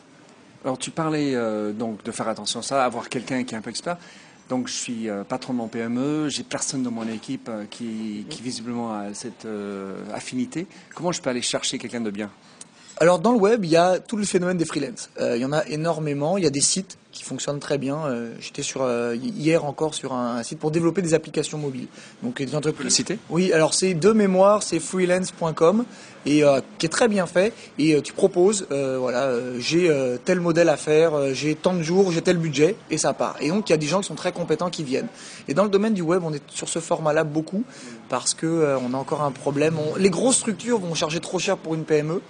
Alors, 0.65 0.79
tu 0.79 0.91
parlais 0.91 1.35
euh, 1.35 1.73
donc 1.73 2.03
de 2.05 2.11
faire 2.11 2.29
attention 2.29 2.61
à 2.61 2.63
ça, 2.63 2.85
avoir 2.85 3.09
quelqu'un 3.09 3.45
qui 3.45 3.55
est 3.55 3.59
un 3.59 3.61
peu 3.61 3.71
expert. 3.71 3.99
Donc, 4.49 4.69
je 4.69 4.75
suis 4.75 5.09
euh, 5.09 5.25
patron 5.25 5.53
de 5.53 5.59
mon 5.59 5.69
PME, 5.69 6.29
j'ai 6.29 6.43
personne 6.43 6.83
dans 6.83 6.91
mon 6.91 7.09
équipe 7.09 7.49
euh, 7.51 7.65
qui, 7.71 8.27
qui, 8.31 8.43
visiblement 8.43 8.95
a 8.95 9.13
cette 9.15 9.47
affinité. 10.13 10.67
Comment 10.95 11.13
je 11.13 11.21
peux 11.21 11.31
aller 11.31 11.43
chercher 11.43 11.79
quelqu'un 11.79 12.01
de 12.01 12.11
bien? 12.11 12.31
Alors 12.99 13.19
dans 13.19 13.33
le 13.33 13.39
web, 13.39 13.65
il 13.65 13.71
y 13.71 13.77
a 13.77 13.99
tout 13.99 14.17
le 14.17 14.25
phénomène 14.25 14.57
des 14.57 14.65
freelances. 14.65 15.11
Euh, 15.21 15.37
il 15.37 15.43
y 15.43 15.45
en 15.45 15.53
a 15.53 15.67
énormément. 15.67 16.39
Il 16.39 16.45
y 16.45 16.47
a 16.47 16.51
des 16.51 16.61
sites 16.61 16.97
qui 17.15 17.23
fonctionnent 17.23 17.61
très 17.61 17.79
bien. 17.79 18.05
Euh, 18.07 18.35
J'étais 18.41 18.63
sur 18.63 18.83
euh, 18.83 19.17
hier 19.17 19.65
encore 19.65 19.95
sur 19.95 20.13
un, 20.13 20.37
un, 20.37 20.43
site 20.43 20.59
pour 20.59 20.71
développer 20.71 21.01
des 21.01 21.15
applications 21.15 21.57
mobiles. 21.59 21.87
Donc 22.23 22.43
des 22.43 22.55
entreprises. 22.55 22.85
Le 22.85 22.91
citer? 22.91 23.19
Oui. 23.31 23.53
Alors 23.53 23.73
c'est 23.73 23.95
de 23.95 24.11
mémoire, 24.13 24.63
c'est 24.63 24.81
freelance.com 24.81 25.85
et 26.27 26.43
euh, 26.43 26.61
qui 26.79 26.87
est 26.87 26.91
très 26.91 27.09
bien 27.09 27.27
fait. 27.27 27.53
Et 27.79 27.95
euh, 27.95 28.01
tu 28.01 28.13
proposes, 28.13 28.67
voilà, 28.71 29.31
j'ai 29.59 29.91
tel 30.25 30.41
modèle 30.41 30.69
à 30.69 30.77
faire, 30.77 31.35
j'ai 31.35 31.55
tant 31.55 31.75
de 31.75 31.83
jours, 31.83 32.13
j'ai 32.13 32.23
tel 32.23 32.37
budget 32.37 32.77
et 32.91 32.99
ça 32.99 33.13
part. 33.13 33.37
Et 33.41 33.49
donc 33.49 33.69
il 33.69 33.73
y 33.73 33.75
a 33.75 33.79
des 33.79 33.87
gens 33.87 34.01
qui 34.01 34.09
sont 34.09 34.15
très 34.15 34.33
compétents 34.33 34.71
qui 34.71 34.83
viennent. 34.83 35.09
Et 35.49 35.55
dans 35.55 35.65
le 35.65 35.71
domaine 35.71 35.95
du 35.95 36.03
web, 36.03 36.23
on 36.25 36.33
est 36.33 36.43
sur 36.51 36.69
ce 36.69 36.81
format-là 36.81 37.25
beaucoup 37.25 37.65
parce 38.09 38.35
que 38.35 38.77
on 38.85 38.93
a 38.95 38.97
encore 38.97 39.23
un 39.23 39.31
problème. 39.31 39.79
On, 39.79 39.97
les 39.97 40.11
grosses 40.11 40.39
structures 40.39 40.79
vont 40.79 40.95
charger 40.95 41.21
trop 41.21 41.39
cher 41.39 41.57
pour 41.57 41.75
une 41.75 41.85
PME 41.85 42.21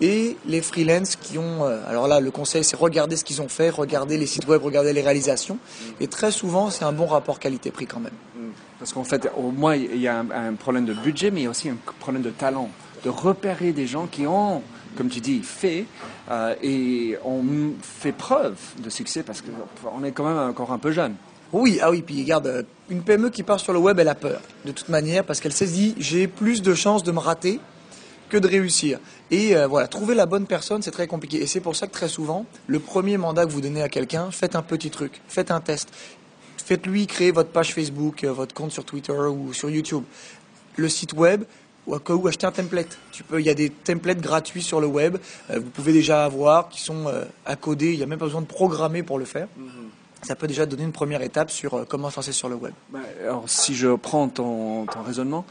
et 0.00 0.36
les 0.46 0.60
freelances 0.60 1.16
qui 1.16 1.38
ont. 1.38 1.64
Euh, 1.64 1.80
alors 1.88 2.08
là, 2.08 2.20
le 2.20 2.30
conseil, 2.30 2.64
c'est 2.64 2.76
regarder 2.76 3.16
ce 3.16 3.24
qu'ils 3.24 3.42
ont 3.42 3.48
fait, 3.48 3.70
regarder 3.70 4.18
les 4.18 4.26
sites 4.26 4.46
web, 4.46 4.62
regarder 4.62 4.92
les 4.92 5.02
réalisations. 5.02 5.58
Et 6.00 6.08
très 6.08 6.30
souvent, 6.30 6.70
c'est 6.70 6.84
un 6.84 6.92
bon 6.92 7.06
rapport 7.06 7.38
qualité-prix 7.38 7.86
quand 7.86 8.00
même. 8.00 8.12
Parce 8.78 8.92
qu'en 8.92 9.04
fait, 9.04 9.30
au 9.36 9.50
moins, 9.50 9.74
il 9.74 10.00
y 10.00 10.08
a 10.08 10.18
un, 10.18 10.30
un, 10.30 10.52
problème 10.54 10.84
de 10.84 10.92
budget, 10.92 11.30
mais 11.30 11.40
il 11.40 11.44
y 11.44 11.46
a 11.46 11.50
aussi 11.50 11.70
un 11.70 11.78
problème 11.98 12.22
de 12.22 12.30
talent, 12.30 12.68
de 13.04 13.08
repérer 13.08 13.72
des 13.72 13.86
gens 13.86 14.06
qui 14.06 14.26
ont, 14.26 14.62
comme 14.96 15.08
tu 15.08 15.20
dis, 15.20 15.40
fait 15.42 15.86
euh, 16.30 16.54
et 16.62 17.16
ont 17.24 17.44
fait 17.80 18.12
preuve 18.12 18.56
de 18.82 18.90
succès 18.90 19.22
parce 19.22 19.42
qu'on 19.42 20.04
est 20.04 20.12
quand 20.12 20.24
même 20.24 20.50
encore 20.50 20.72
un 20.72 20.78
peu 20.78 20.90
jeune. 20.90 21.14
Oui, 21.52 21.78
ah 21.80 21.90
oui, 21.90 22.02
puis 22.02 22.20
regarde, 22.22 22.66
une 22.90 23.02
PME 23.02 23.30
qui 23.30 23.42
part 23.44 23.60
sur 23.60 23.72
le 23.72 23.78
web, 23.78 23.98
elle 24.00 24.08
a 24.08 24.16
peur, 24.16 24.40
de 24.64 24.72
toute 24.72 24.88
manière, 24.88 25.24
parce 25.24 25.40
qu'elle 25.40 25.52
s'est 25.52 25.66
dit, 25.66 25.94
j'ai 25.98 26.26
plus 26.26 26.60
de 26.60 26.74
chances 26.74 27.04
de 27.04 27.12
me 27.12 27.20
rater 27.20 27.60
que 28.28 28.36
de 28.36 28.48
réussir. 28.48 28.98
Et 29.30 29.56
euh, 29.56 29.66
voilà, 29.66 29.88
trouver 29.88 30.14
la 30.14 30.26
bonne 30.26 30.46
personne, 30.46 30.82
c'est 30.82 30.90
très 30.90 31.06
compliqué. 31.06 31.42
Et 31.42 31.46
c'est 31.46 31.60
pour 31.60 31.76
ça 31.76 31.86
que 31.86 31.92
très 31.92 32.08
souvent, 32.08 32.46
le 32.66 32.80
premier 32.80 33.16
mandat 33.16 33.46
que 33.46 33.52
vous 33.52 33.60
donnez 33.60 33.82
à 33.82 33.88
quelqu'un, 33.88 34.30
faites 34.30 34.56
un 34.56 34.62
petit 34.62 34.90
truc, 34.90 35.20
faites 35.28 35.50
un 35.50 35.60
test. 35.60 35.88
Faites-lui 36.64 37.06
créer 37.06 37.30
votre 37.30 37.50
page 37.50 37.72
Facebook, 37.74 38.24
euh, 38.24 38.32
votre 38.32 38.54
compte 38.54 38.72
sur 38.72 38.84
Twitter 38.84 39.12
ou 39.12 39.52
sur 39.52 39.70
YouTube. 39.70 40.02
Le 40.76 40.88
site 40.88 41.12
web, 41.12 41.44
ou, 41.86 41.96
ou 42.08 42.28
acheter 42.28 42.46
un 42.46 42.52
template. 42.52 42.98
Tu 43.12 43.22
peux, 43.22 43.40
il 43.40 43.46
y 43.46 43.50
a 43.50 43.54
des 43.54 43.70
templates 43.70 44.20
gratuits 44.20 44.62
sur 44.62 44.80
le 44.80 44.86
web. 44.86 45.16
Euh, 45.50 45.60
vous 45.60 45.70
pouvez 45.70 45.92
déjà 45.92 46.24
avoir 46.24 46.68
qui 46.68 46.80
sont 46.80 47.06
euh, 47.06 47.24
à 47.44 47.56
coder. 47.56 47.92
Il 47.92 47.98
n'y 47.98 48.02
a 48.02 48.06
même 48.06 48.18
pas 48.18 48.26
besoin 48.26 48.42
de 48.42 48.46
programmer 48.46 49.02
pour 49.02 49.18
le 49.18 49.24
faire. 49.24 49.48
Mm 49.56 49.62
-hmm. 49.62 50.26
Ça 50.26 50.34
peut 50.34 50.48
déjà 50.48 50.66
donner 50.66 50.82
une 50.82 50.92
première 50.92 51.22
étape 51.22 51.50
sur 51.50 51.74
euh, 51.74 51.84
comment 51.88 52.10
se 52.10 52.16
lancer 52.16 52.32
sur 52.32 52.48
le 52.48 52.56
web. 52.56 52.72
Bah, 52.90 52.98
alors, 53.22 53.44
si 53.46 53.74
je 53.74 53.94
prends 53.94 54.28
ton, 54.28 54.86
ton 54.86 55.02
raisonnement, 55.02 55.44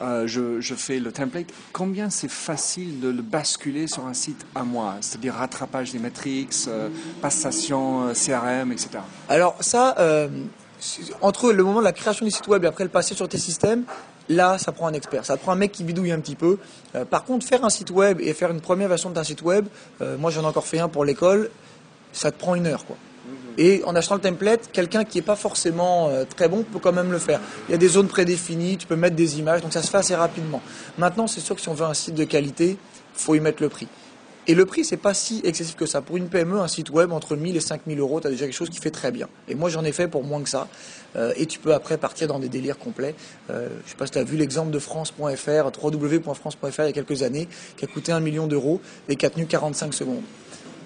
euh, 0.00 0.26
je, 0.26 0.74
fais 0.74 0.98
le 0.98 1.12
template. 1.12 1.48
Combien 1.72 2.10
c'est 2.10 2.30
facile 2.30 3.00
de 3.00 3.08
le 3.08 3.22
basculer 3.22 3.86
sur 3.88 4.06
un 4.06 4.14
site 4.14 4.46
à 4.54 4.62
moi 4.62 4.96
C'est-à-dire 5.00 5.34
rattrapage 5.34 5.92
des 5.92 5.98
métriques, 5.98 6.54
euh, 6.68 6.88
passation 7.20 8.08
euh, 8.08 8.12
CRM, 8.12 8.72
etc. 8.72 8.98
Alors 9.28 9.56
ça, 9.60 9.96
entre 11.20 11.52
le 11.52 11.64
moment 11.64 11.80
de 11.80 11.84
la 11.84 11.92
création 11.92 12.24
du 12.24 12.30
site 12.30 12.46
web 12.46 12.64
et 12.64 12.68
après 12.68 12.84
le 12.84 12.90
passer 12.90 13.14
sur 13.14 13.28
tes 13.28 13.38
systèmes, 13.38 13.84
là, 14.28 14.58
ça 14.58 14.72
prend 14.72 14.86
un 14.86 14.92
expert. 14.92 15.24
Ça 15.24 15.36
prend 15.36 15.52
un 15.52 15.56
mec 15.56 15.72
qui 15.72 15.82
bidouille 15.82 16.12
un 16.12 16.20
petit 16.20 16.36
peu. 16.36 16.58
Par 17.10 17.24
contre, 17.24 17.46
faire 17.46 17.64
un 17.64 17.70
site 17.70 17.90
web 17.90 18.20
et 18.20 18.32
faire 18.34 18.50
une 18.50 18.60
première 18.60 18.88
version 18.88 19.10
d'un 19.10 19.24
site 19.24 19.42
web, 19.42 19.66
moi 20.18 20.30
j'en 20.30 20.42
ai 20.42 20.46
encore 20.46 20.66
fait 20.66 20.78
un 20.78 20.88
pour 20.88 21.04
l'école, 21.04 21.50
ça 22.12 22.30
te 22.30 22.38
prend 22.38 22.54
une 22.54 22.66
heure, 22.66 22.86
quoi. 22.86 22.96
Et 23.58 23.82
en 23.84 23.94
achetant 23.96 24.14
le 24.14 24.20
template, 24.20 24.70
quelqu'un 24.72 25.04
qui 25.04 25.18
n'est 25.18 25.22
pas 25.22 25.36
forcément 25.36 26.08
euh, 26.08 26.24
très 26.24 26.48
bon 26.48 26.62
peut 26.62 26.78
quand 26.78 26.92
même 26.92 27.10
le 27.10 27.18
faire. 27.18 27.40
Il 27.68 27.72
y 27.72 27.74
a 27.74 27.78
des 27.78 27.88
zones 27.88 28.06
prédéfinies, 28.06 28.76
tu 28.76 28.86
peux 28.86 28.96
mettre 28.96 29.16
des 29.16 29.38
images, 29.38 29.62
donc 29.62 29.72
ça 29.72 29.82
se 29.82 29.90
fait 29.90 29.98
assez 29.98 30.14
rapidement. 30.14 30.62
Maintenant, 30.96 31.26
c'est 31.26 31.40
sûr 31.40 31.56
que 31.56 31.60
si 31.60 31.68
on 31.68 31.74
veut 31.74 31.86
un 31.86 31.94
site 31.94 32.14
de 32.14 32.24
qualité, 32.24 32.76
faut 33.14 33.34
y 33.34 33.40
mettre 33.40 33.62
le 33.62 33.68
prix. 33.68 33.88
Et 34.50 34.54
le 34.54 34.64
prix, 34.64 34.82
c'est 34.82 34.96
pas 34.96 35.12
si 35.12 35.42
excessif 35.44 35.76
que 35.76 35.84
ça. 35.84 36.00
Pour 36.00 36.16
une 36.16 36.28
PME, 36.28 36.58
un 36.58 36.68
site 36.68 36.88
web 36.88 37.12
entre 37.12 37.36
1000 37.36 37.54
et 37.56 37.60
5000 37.60 37.98
euros, 38.00 38.18
tu 38.18 38.28
as 38.28 38.30
déjà 38.30 38.46
quelque 38.46 38.54
chose 38.54 38.70
qui 38.70 38.78
fait 38.78 38.90
très 38.90 39.12
bien. 39.12 39.28
Et 39.46 39.54
moi, 39.54 39.68
j'en 39.68 39.84
ai 39.84 39.92
fait 39.92 40.08
pour 40.08 40.24
moins 40.24 40.42
que 40.42 40.48
ça. 40.48 40.68
Euh, 41.16 41.34
et 41.36 41.44
tu 41.44 41.58
peux 41.58 41.74
après 41.74 41.98
partir 41.98 42.28
dans 42.28 42.38
des 42.38 42.48
délires 42.48 42.78
complets. 42.78 43.14
Euh, 43.50 43.68
je 43.84 43.90
sais 43.90 43.96
pas 43.96 44.06
si 44.06 44.12
tu 44.12 44.18
as 44.18 44.24
vu 44.24 44.38
l'exemple 44.38 44.70
de 44.70 44.78
France.fr, 44.78 45.70
www.france.fr 45.82 46.80
il 46.80 46.86
y 46.86 46.88
a 46.88 46.92
quelques 46.92 47.22
années, 47.22 47.46
qui 47.76 47.84
a 47.84 47.88
coûté 47.88 48.10
un 48.10 48.20
million 48.20 48.46
d'euros 48.46 48.80
et 49.10 49.16
qui 49.16 49.26
a 49.26 49.30
tenu 49.30 49.44
45 49.44 49.92
secondes 49.92 50.22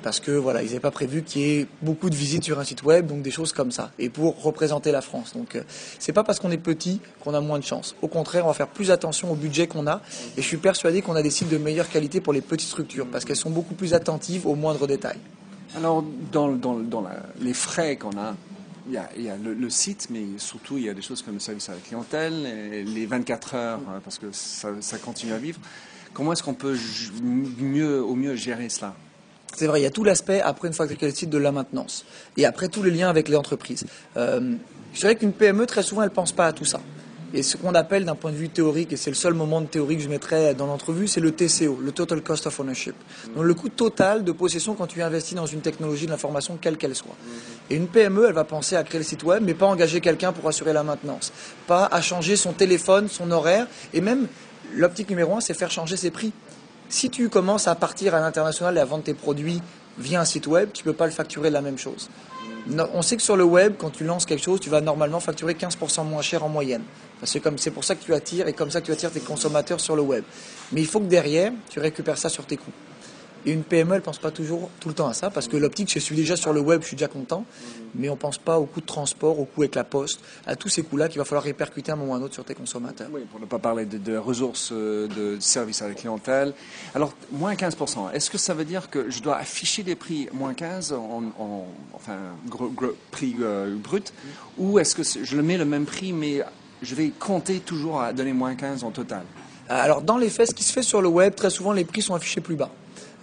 parce 0.02 0.20
que 0.20 0.32
voilà, 0.32 0.62
ils 0.62 0.66
n'avaient 0.66 0.80
pas 0.80 0.90
prévu 0.90 1.22
qu'il 1.22 1.42
y 1.42 1.60
ait 1.60 1.66
beaucoup 1.80 2.10
de 2.10 2.14
visites 2.14 2.44
sur 2.44 2.58
un 2.58 2.64
site 2.64 2.82
web, 2.82 3.06
donc 3.06 3.22
des 3.22 3.30
choses 3.30 3.52
comme 3.52 3.70
ça, 3.70 3.90
et 3.98 4.08
pour 4.08 4.42
représenter 4.42 4.92
la 4.92 5.00
France. 5.00 5.32
Donc 5.34 5.56
euh, 5.56 5.62
c'est 5.98 6.12
pas 6.12 6.24
parce 6.24 6.40
qu'on 6.40 6.50
est 6.50 6.58
petit 6.58 7.00
qu'on 7.20 7.34
a 7.34 7.40
moins 7.40 7.58
de 7.58 7.64
chance. 7.64 7.94
Au 8.02 8.08
contraire, 8.08 8.44
on 8.44 8.48
va 8.48 8.54
faire 8.54 8.68
plus 8.68 8.90
attention 8.90 9.32
au 9.32 9.34
budget 9.34 9.66
qu'on 9.66 9.86
a, 9.86 10.00
et 10.36 10.42
je 10.42 10.46
suis 10.46 10.56
persuadé 10.56 11.02
qu'on 11.02 11.14
a 11.14 11.22
des 11.22 11.30
sites 11.30 11.48
de 11.48 11.58
meilleure 11.58 11.88
qualité 11.88 12.20
pour 12.20 12.32
les 12.32 12.40
petites 12.40 12.68
structures, 12.68 13.06
parce 13.06 13.24
qu'elles 13.24 13.36
sont 13.36 13.50
beaucoup 13.50 13.74
plus 13.74 13.94
attentives 13.94 14.46
aux 14.46 14.54
moindres 14.54 14.86
détails. 14.86 15.18
Alors 15.76 16.04
dans, 16.30 16.58
les 17.40 17.54
frais 17.54 17.96
qu'on 17.96 18.18
a, 18.18 18.34
il 18.86 18.92
y 18.92 19.28
a, 19.28 19.36
le, 19.36 19.70
site, 19.70 20.08
mais 20.10 20.24
surtout 20.36 20.76
il 20.76 20.84
y 20.84 20.88
a 20.90 20.94
des 20.94 21.00
choses 21.00 21.22
comme 21.22 21.34
le 21.34 21.40
service 21.40 21.68
à 21.68 21.72
la 21.72 21.78
clientèle, 21.78 22.84
les 22.84 23.06
24 23.06 23.54
heures, 23.54 23.80
parce 24.04 24.18
que 24.18 24.26
ça, 24.32 24.68
ça 24.80 24.98
continue 24.98 25.32
à 25.32 25.38
vivre. 25.38 25.60
Comment 26.12 26.32
est-ce 26.32 26.42
qu'on 26.42 26.52
peut 26.52 26.76
mieux, 27.22 28.02
au 28.02 28.14
mieux 28.14 28.34
gérer 28.34 28.68
cela? 28.68 28.94
C'est 29.54 29.66
vrai, 29.66 29.80
il 29.80 29.82
y 29.84 29.86
a 29.86 29.90
tout 29.90 30.04
l'aspect, 30.04 30.40
après 30.40 30.68
une 30.68 30.74
fois 30.74 30.86
que 30.86 30.94
tu 30.94 31.04
le 31.04 31.10
site, 31.12 31.30
de 31.30 31.38
la 31.38 31.52
maintenance. 31.52 32.04
Et 32.36 32.46
après, 32.46 32.68
tous 32.68 32.82
les 32.82 32.90
liens 32.90 33.08
avec 33.08 33.28
les 33.28 33.36
entreprises. 33.36 33.84
Euh, 34.16 34.54
je 34.94 35.00
dirais 35.00 35.16
qu'une 35.16 35.32
PME, 35.32 35.66
très 35.66 35.82
souvent, 35.82 36.02
elle 36.02 36.10
ne 36.10 36.14
pense 36.14 36.32
pas 36.32 36.46
à 36.46 36.52
tout 36.52 36.64
ça. 36.64 36.80
Et 37.34 37.42
ce 37.42 37.56
qu'on 37.56 37.74
appelle 37.74 38.04
d'un 38.04 38.14
point 38.14 38.30
de 38.30 38.36
vue 38.36 38.50
théorique, 38.50 38.92
et 38.92 38.96
c'est 38.96 39.08
le 39.08 39.16
seul 39.16 39.32
moment 39.32 39.62
de 39.62 39.66
théorie 39.66 39.96
que 39.96 40.02
je 40.02 40.08
mettrais 40.08 40.54
dans 40.54 40.66
l'entrevue, 40.66 41.08
c'est 41.08 41.20
le 41.20 41.32
TCO, 41.32 41.78
le 41.82 41.90
Total 41.90 42.20
Cost 42.20 42.46
of 42.46 42.60
Ownership. 42.60 42.94
Donc 43.34 43.44
le 43.44 43.54
coût 43.54 43.70
total 43.70 44.22
de 44.22 44.32
possession 44.32 44.74
quand 44.74 44.86
tu 44.86 45.00
investis 45.00 45.34
dans 45.34 45.46
une 45.46 45.62
technologie 45.62 46.04
de 46.04 46.10
l'information, 46.10 46.58
quelle 46.60 46.76
qu'elle 46.76 46.94
soit. 46.94 47.16
Et 47.70 47.76
une 47.76 47.86
PME, 47.86 48.26
elle 48.28 48.34
va 48.34 48.44
penser 48.44 48.76
à 48.76 48.84
créer 48.84 48.98
le 48.98 49.04
site 49.04 49.24
web, 49.24 49.42
mais 49.46 49.54
pas 49.54 49.64
engager 49.64 50.02
quelqu'un 50.02 50.32
pour 50.32 50.46
assurer 50.46 50.74
la 50.74 50.82
maintenance. 50.82 51.32
Pas 51.66 51.86
à 51.86 52.02
changer 52.02 52.36
son 52.36 52.52
téléphone, 52.52 53.08
son 53.08 53.30
horaire, 53.30 53.66
et 53.94 54.02
même 54.02 54.26
l'optique 54.74 55.08
numéro 55.08 55.34
un, 55.34 55.40
c'est 55.40 55.54
faire 55.54 55.70
changer 55.70 55.96
ses 55.96 56.10
prix. 56.10 56.32
Si 56.92 57.08
tu 57.08 57.30
commences 57.30 57.68
à 57.68 57.74
partir 57.74 58.14
à 58.14 58.20
l'international 58.20 58.76
et 58.76 58.80
à 58.80 58.84
vendre 58.84 59.04
tes 59.04 59.14
produits 59.14 59.62
via 59.98 60.20
un 60.20 60.26
site 60.26 60.46
web, 60.46 60.68
tu 60.74 60.82
ne 60.82 60.92
peux 60.92 60.96
pas 60.96 61.06
le 61.06 61.10
facturer 61.10 61.48
la 61.48 61.62
même 61.62 61.78
chose. 61.78 62.10
On 62.92 63.00
sait 63.00 63.16
que 63.16 63.22
sur 63.22 63.34
le 63.34 63.44
web, 63.44 63.76
quand 63.78 63.88
tu 63.88 64.04
lances 64.04 64.26
quelque 64.26 64.44
chose, 64.44 64.60
tu 64.60 64.68
vas 64.68 64.82
normalement 64.82 65.18
facturer 65.18 65.54
15% 65.54 66.04
moins 66.04 66.20
cher 66.20 66.44
en 66.44 66.50
moyenne. 66.50 66.82
C'est 67.22 67.40
comme 67.40 67.56
c'est 67.56 67.70
pour 67.70 67.82
ça 67.82 67.94
que 67.94 68.04
tu 68.04 68.12
attires 68.12 68.46
et 68.46 68.52
comme 68.52 68.70
ça 68.70 68.82
que 68.82 68.86
tu 68.86 68.92
attires 68.92 69.10
tes 69.10 69.20
consommateurs 69.20 69.80
sur 69.80 69.96
le 69.96 70.02
web. 70.02 70.22
Mais 70.72 70.82
il 70.82 70.86
faut 70.86 71.00
que 71.00 71.06
derrière, 71.06 71.50
tu 71.70 71.80
récupères 71.80 72.18
ça 72.18 72.28
sur 72.28 72.44
tes 72.44 72.58
coûts. 72.58 72.70
Et 73.44 73.52
une 73.52 73.64
PME, 73.64 73.96
elle 73.96 74.02
pense 74.02 74.18
pas 74.18 74.30
toujours 74.30 74.70
tout 74.78 74.88
le 74.88 74.94
temps 74.94 75.08
à 75.08 75.14
ça, 75.14 75.30
parce 75.30 75.48
que 75.48 75.56
l'optique, 75.56 75.92
je 75.92 75.98
suis 75.98 76.14
déjà 76.14 76.36
sur 76.36 76.52
le 76.52 76.60
web, 76.60 76.82
je 76.82 76.88
suis 76.88 76.96
déjà 76.96 77.08
content, 77.08 77.44
mais 77.94 78.08
on 78.08 78.16
pense 78.16 78.38
pas 78.38 78.58
au 78.58 78.66
coût 78.66 78.80
de 78.80 78.86
transport, 78.86 79.40
au 79.40 79.44
coût 79.44 79.62
avec 79.62 79.74
la 79.74 79.84
poste, 79.84 80.20
à 80.46 80.54
tous 80.54 80.68
ces 80.68 80.82
coûts-là 80.82 81.08
qu'il 81.08 81.18
va 81.18 81.24
falloir 81.24 81.42
répercuter 81.42 81.90
à 81.90 81.94
un 81.94 81.96
moment 81.98 82.12
ou 82.12 82.14
à 82.14 82.18
un 82.18 82.22
autre 82.22 82.34
sur 82.34 82.44
tes 82.44 82.54
consommateurs. 82.54 83.08
Oui, 83.12 83.22
pour 83.30 83.40
ne 83.40 83.46
pas 83.46 83.58
parler 83.58 83.84
de, 83.84 84.16
ressources 84.16 84.70
euh, 84.72 85.08
de 85.08 85.40
service 85.40 85.82
à 85.82 85.88
la 85.88 85.94
clientèle. 85.94 86.54
Alors, 86.94 87.14
moins 87.32 87.54
15%, 87.54 88.12
est-ce 88.12 88.30
que 88.30 88.38
ça 88.38 88.54
veut 88.54 88.64
dire 88.64 88.90
que 88.90 89.10
je 89.10 89.20
dois 89.22 89.36
afficher 89.36 89.82
des 89.82 89.96
prix 89.96 90.28
moins 90.32 90.54
15 90.54 90.92
en, 90.92 91.32
enfin, 91.94 92.16
prix 93.10 93.34
euh, 93.40 93.76
brut, 93.76 94.12
ou 94.56 94.78
est-ce 94.78 94.94
que 94.94 95.02
je 95.02 95.36
le 95.36 95.42
mets 95.42 95.58
le 95.58 95.64
même 95.64 95.84
prix, 95.84 96.12
mais 96.12 96.42
je 96.80 96.94
vais 96.94 97.10
compter 97.10 97.58
toujours 97.58 98.02
à 98.02 98.12
donner 98.12 98.32
moins 98.32 98.54
15 98.54 98.84
en 98.84 98.90
total? 98.90 99.24
Alors 99.68 100.02
dans 100.02 100.18
les 100.18 100.28
faits, 100.28 100.50
ce 100.50 100.54
qui 100.54 100.64
se 100.64 100.72
fait 100.72 100.82
sur 100.82 101.00
le 101.00 101.08
web, 101.08 101.34
très 101.34 101.50
souvent 101.50 101.72
les 101.72 101.84
prix 101.84 102.02
sont 102.02 102.14
affichés 102.14 102.40
plus 102.40 102.56
bas. 102.56 102.70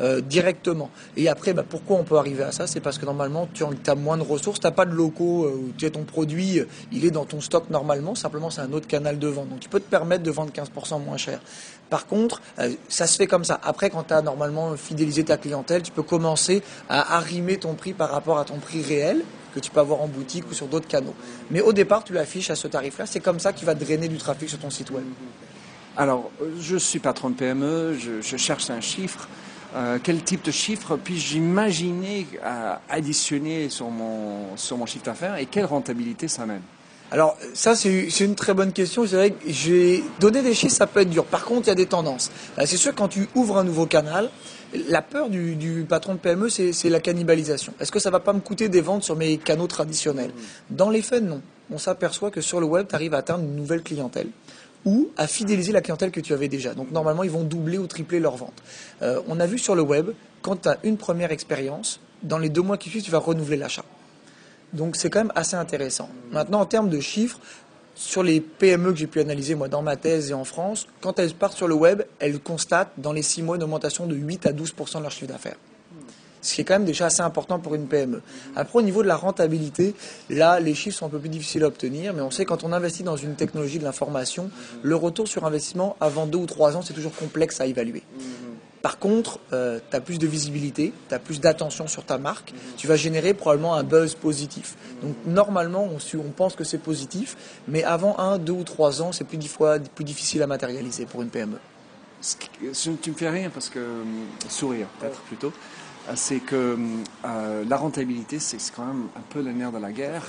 Euh, 0.01 0.21
directement. 0.21 0.89
Et 1.17 1.27
après, 1.27 1.53
bah, 1.53 1.65
pourquoi 1.67 1.97
on 1.97 2.05
peut 2.05 2.17
arriver 2.17 2.43
à 2.43 2.53
ça? 2.53 2.67
C'est 2.67 2.79
parce 2.79 2.97
que 2.97 3.05
normalement, 3.05 3.49
tu 3.53 3.63
as 3.63 3.95
moins 3.95 4.17
de 4.17 4.23
ressources, 4.23 4.61
tu 4.61 4.65
n'as 4.65 4.71
pas 4.71 4.85
de 4.85 4.93
locaux, 4.93 5.43
euh, 5.43 5.73
tu 5.77 5.85
as 5.85 5.89
ton 5.89 6.03
produit, 6.03 6.59
euh, 6.59 6.67
il 6.93 7.03
est 7.03 7.11
dans 7.11 7.25
ton 7.25 7.41
stock 7.41 7.69
normalement, 7.69 8.15
simplement 8.15 8.49
c'est 8.49 8.61
un 8.61 8.71
autre 8.71 8.87
canal 8.87 9.19
de 9.19 9.27
vente. 9.27 9.49
Donc 9.49 9.59
tu 9.59 9.67
peux 9.67 9.81
te 9.81 9.89
permettre 9.89 10.23
de 10.23 10.31
vendre 10.31 10.53
15% 10.53 11.03
moins 11.03 11.17
cher. 11.17 11.41
Par 11.89 12.05
contre, 12.05 12.41
ça 12.87 13.07
se 13.07 13.17
fait 13.17 13.25
comme 13.25 13.43
ça. 13.43 13.59
Après, 13.63 13.89
quand 13.89 14.03
tu 14.03 14.13
as 14.13 14.21
normalement 14.21 14.77
fidélisé 14.77 15.23
ta 15.25 15.37
clientèle, 15.37 15.81
tu 15.81 15.91
peux 15.91 16.03
commencer 16.03 16.61
à 16.87 17.17
arrimer 17.17 17.57
ton 17.57 17.73
prix 17.73 17.93
par 17.93 18.11
rapport 18.11 18.37
à 18.37 18.45
ton 18.45 18.57
prix 18.57 18.83
réel 18.83 19.23
que 19.55 19.59
tu 19.59 19.71
peux 19.71 19.79
avoir 19.79 20.01
en 20.01 20.07
boutique 20.07 20.49
ou 20.51 20.53
sur 20.53 20.67
d'autres 20.67 20.87
canaux. 20.87 21.15
Mais 21.49 21.61
au 21.61 21.73
départ, 21.73 22.03
tu 22.03 22.13
l'affiches 22.13 22.51
à 22.51 22.55
ce 22.55 22.67
tarif-là. 22.67 23.07
C'est 23.07 23.21
comme 23.21 23.39
ça 23.39 23.53
qu'il 23.53 23.65
va 23.65 23.73
drainer 23.73 24.07
du 24.07 24.17
trafic 24.17 24.47
sur 24.49 24.59
ton 24.59 24.69
site 24.69 24.91
web. 24.91 25.03
Alors, 25.97 26.29
je 26.59 26.77
suis 26.77 26.99
patron 26.99 27.31
de 27.31 27.35
PME, 27.35 27.97
je 27.97 28.37
cherche 28.37 28.69
un 28.69 28.81
chiffre. 28.81 29.27
Euh, 29.75 29.99
quel 30.01 30.23
type 30.23 30.43
de 30.43 30.51
chiffre 30.51 30.97
puis-je 30.97 31.37
imaginer 31.37 32.25
additionner 32.89 33.69
sur 33.69 33.89
mon, 33.89 34.57
sur 34.57 34.77
mon 34.77 34.87
chiffre 34.87 35.05
d'affaires 35.05 35.37
et 35.37 35.45
quelle 35.45 35.65
rentabilité 35.65 36.27
ça 36.27 36.47
mène 36.47 36.61
alors 37.11 37.37
ça 37.55 37.75
c'est 37.75 38.07
une 38.19 38.35
très 38.35 38.53
bonne 38.53 38.71
question. 38.71 39.05
C'est 39.07 39.15
vrai 39.15 39.31
que 39.31 39.37
j'ai 39.47 40.03
des 40.19 40.53
chiffres, 40.53 40.75
ça 40.75 40.85
peut 40.85 40.99
être 40.99 41.09
dur. 41.09 41.25
Par 41.25 41.43
contre, 41.43 41.67
il 41.67 41.69
y 41.69 41.71
a 41.71 41.75
des 41.75 41.87
tendances. 41.87 42.29
C'est 42.65 42.77
sûr 42.77 42.93
quand 42.93 43.07
tu 43.07 43.27
ouvres 43.33 43.57
un 43.57 43.63
nouveau 43.63 43.87
canal, 43.87 44.29
la 44.87 45.01
peur 45.01 45.29
du, 45.29 45.85
patron 45.89 46.13
de 46.13 46.19
PME, 46.19 46.49
c'est 46.49 46.89
la 46.89 46.99
cannibalisation. 46.99 47.73
Est-ce 47.79 47.91
que 47.91 47.99
ça 47.99 48.11
va 48.11 48.19
pas 48.19 48.33
me 48.33 48.39
coûter 48.39 48.69
des 48.69 48.81
ventes 48.81 49.03
sur 49.03 49.15
mes 49.15 49.37
canaux 49.37 49.65
traditionnels? 49.65 50.31
Dans 50.69 50.91
les 50.91 51.01
faits, 51.01 51.23
non. 51.23 51.41
On 51.71 51.79
s'aperçoit 51.79 52.29
que 52.29 52.41
sur 52.41 52.59
le 52.59 52.67
web, 52.67 52.85
tu 52.87 52.93
arrives 52.93 53.15
à 53.15 53.17
atteindre 53.17 53.43
une 53.43 53.55
nouvelle 53.55 53.81
clientèle 53.81 54.27
ou 54.85 55.09
à 55.17 55.27
fidéliser 55.27 55.71
la 55.71 55.81
clientèle 55.81 56.11
que 56.11 56.19
tu 56.19 56.33
avais 56.33 56.47
déjà. 56.47 56.73
Donc 56.73 56.91
normalement, 56.91 57.23
ils 57.23 57.31
vont 57.31 57.43
doubler 57.43 57.77
ou 57.77 57.87
tripler 57.87 58.19
leurs 58.19 58.37
ventes. 58.37 58.61
Euh, 59.01 59.21
on 59.27 59.39
a 59.39 59.45
vu 59.45 59.57
sur 59.57 59.75
le 59.75 59.81
web, 59.81 60.11
quand 60.41 60.63
tu 60.63 60.69
as 60.69 60.77
une 60.83 60.97
première 60.97 61.31
expérience, 61.31 61.99
dans 62.23 62.37
les 62.37 62.49
deux 62.49 62.61
mois 62.61 62.77
qui 62.77 62.89
suivent, 62.89 63.03
tu 63.03 63.11
vas 63.11 63.19
renouveler 63.19 63.57
l'achat. 63.57 63.85
Donc 64.73 64.95
c'est 64.95 65.09
quand 65.09 65.19
même 65.19 65.33
assez 65.35 65.55
intéressant. 65.55 66.09
Maintenant, 66.31 66.61
en 66.61 66.65
termes 66.65 66.89
de 66.89 66.99
chiffres, 66.99 67.39
sur 67.95 68.23
les 68.23 68.39
PME 68.39 68.93
que 68.93 68.99
j'ai 68.99 69.07
pu 69.07 69.19
analyser 69.19 69.55
moi 69.55 69.67
dans 69.67 69.81
ma 69.81 69.97
thèse 69.97 70.31
et 70.31 70.33
en 70.33 70.45
France, 70.45 70.87
quand 71.01 71.19
elles 71.19 71.33
partent 71.33 71.57
sur 71.57 71.67
le 71.67 71.75
web, 71.75 72.03
elles 72.19 72.39
constatent 72.39 72.93
dans 72.97 73.11
les 73.11 73.23
six 73.23 73.43
mois 73.43 73.57
une 73.57 73.63
augmentation 73.63 74.07
de 74.07 74.15
8 74.15 74.45
à 74.45 74.53
12 74.53 74.73
de 74.73 74.99
leur 75.01 75.11
chiffre 75.11 75.27
d'affaires 75.27 75.57
ce 76.41 76.55
qui 76.55 76.61
est 76.61 76.63
quand 76.63 76.75
même 76.75 76.85
déjà 76.85 77.07
assez 77.07 77.21
important 77.21 77.59
pour 77.59 77.75
une 77.75 77.87
PME. 77.87 78.21
Après, 78.55 78.79
au 78.79 78.81
niveau 78.81 79.03
de 79.03 79.07
la 79.07 79.15
rentabilité, 79.15 79.95
là, 80.29 80.59
les 80.59 80.73
chiffres 80.73 80.97
sont 80.97 81.05
un 81.05 81.09
peu 81.09 81.19
plus 81.19 81.29
difficiles 81.29 81.63
à 81.63 81.67
obtenir, 81.67 82.13
mais 82.13 82.21
on 82.21 82.31
sait 82.31 82.45
quand 82.45 82.63
on 82.63 82.71
investit 82.71 83.03
dans 83.03 83.17
une 83.17 83.35
technologie 83.35 83.79
de 83.79 83.83
l'information, 83.83 84.49
le 84.81 84.95
retour 84.95 85.27
sur 85.27 85.45
investissement 85.45 85.95
avant 85.99 86.25
deux 86.25 86.37
ou 86.37 86.45
trois 86.45 86.77
ans, 86.77 86.81
c'est 86.81 86.93
toujours 86.93 87.15
complexe 87.15 87.61
à 87.61 87.65
évaluer. 87.65 88.03
Par 88.81 88.97
contre, 88.97 89.39
euh, 89.51 89.79
tu 89.89 89.95
as 89.95 89.99
plus 89.99 90.19
de 90.19 90.27
visibilité, 90.27 90.93
tu 91.09 91.15
as 91.15 91.19
plus 91.19 91.41
d'attention 91.41 91.87
sur 91.87 92.05
ta 92.05 92.17
marque, 92.17 92.53
tu 92.77 92.87
vas 92.87 92.95
générer 92.95 93.33
probablement 93.33 93.75
un 93.75 93.83
buzz 93.83 94.15
positif. 94.15 94.75
Donc 95.01 95.15
normalement, 95.25 95.83
on, 95.83 96.17
on 96.17 96.31
pense 96.31 96.55
que 96.55 96.63
c'est 96.63 96.77
positif, 96.77 97.35
mais 97.67 97.83
avant 97.83 98.17
un, 98.19 98.37
deux 98.37 98.53
ou 98.53 98.63
trois 98.63 99.01
ans, 99.01 99.11
c'est 99.11 99.25
plus, 99.25 99.37
plus 99.95 100.05
difficile 100.05 100.41
à 100.43 100.47
matérialiser 100.47 101.05
pour 101.05 101.21
une 101.21 101.29
PME. 101.29 101.57
Tu 102.61 103.11
me 103.11 103.15
fais 103.15 103.29
rien 103.29 103.49
parce 103.49 103.69
que 103.69 103.79
euh, 103.79 104.03
sourire 104.49 104.87
peut-être 104.99 105.19
plutôt. 105.21 105.51
C'est 106.15 106.39
que 106.39 106.77
euh, 107.25 107.63
la 107.67 107.77
rentabilité, 107.77 108.39
c'est 108.39 108.57
quand 108.75 108.85
même 108.85 109.07
un 109.15 109.21
peu 109.29 109.41
le 109.41 109.51
nerf 109.51 109.71
de 109.71 109.77
la 109.77 109.91
guerre. 109.91 110.25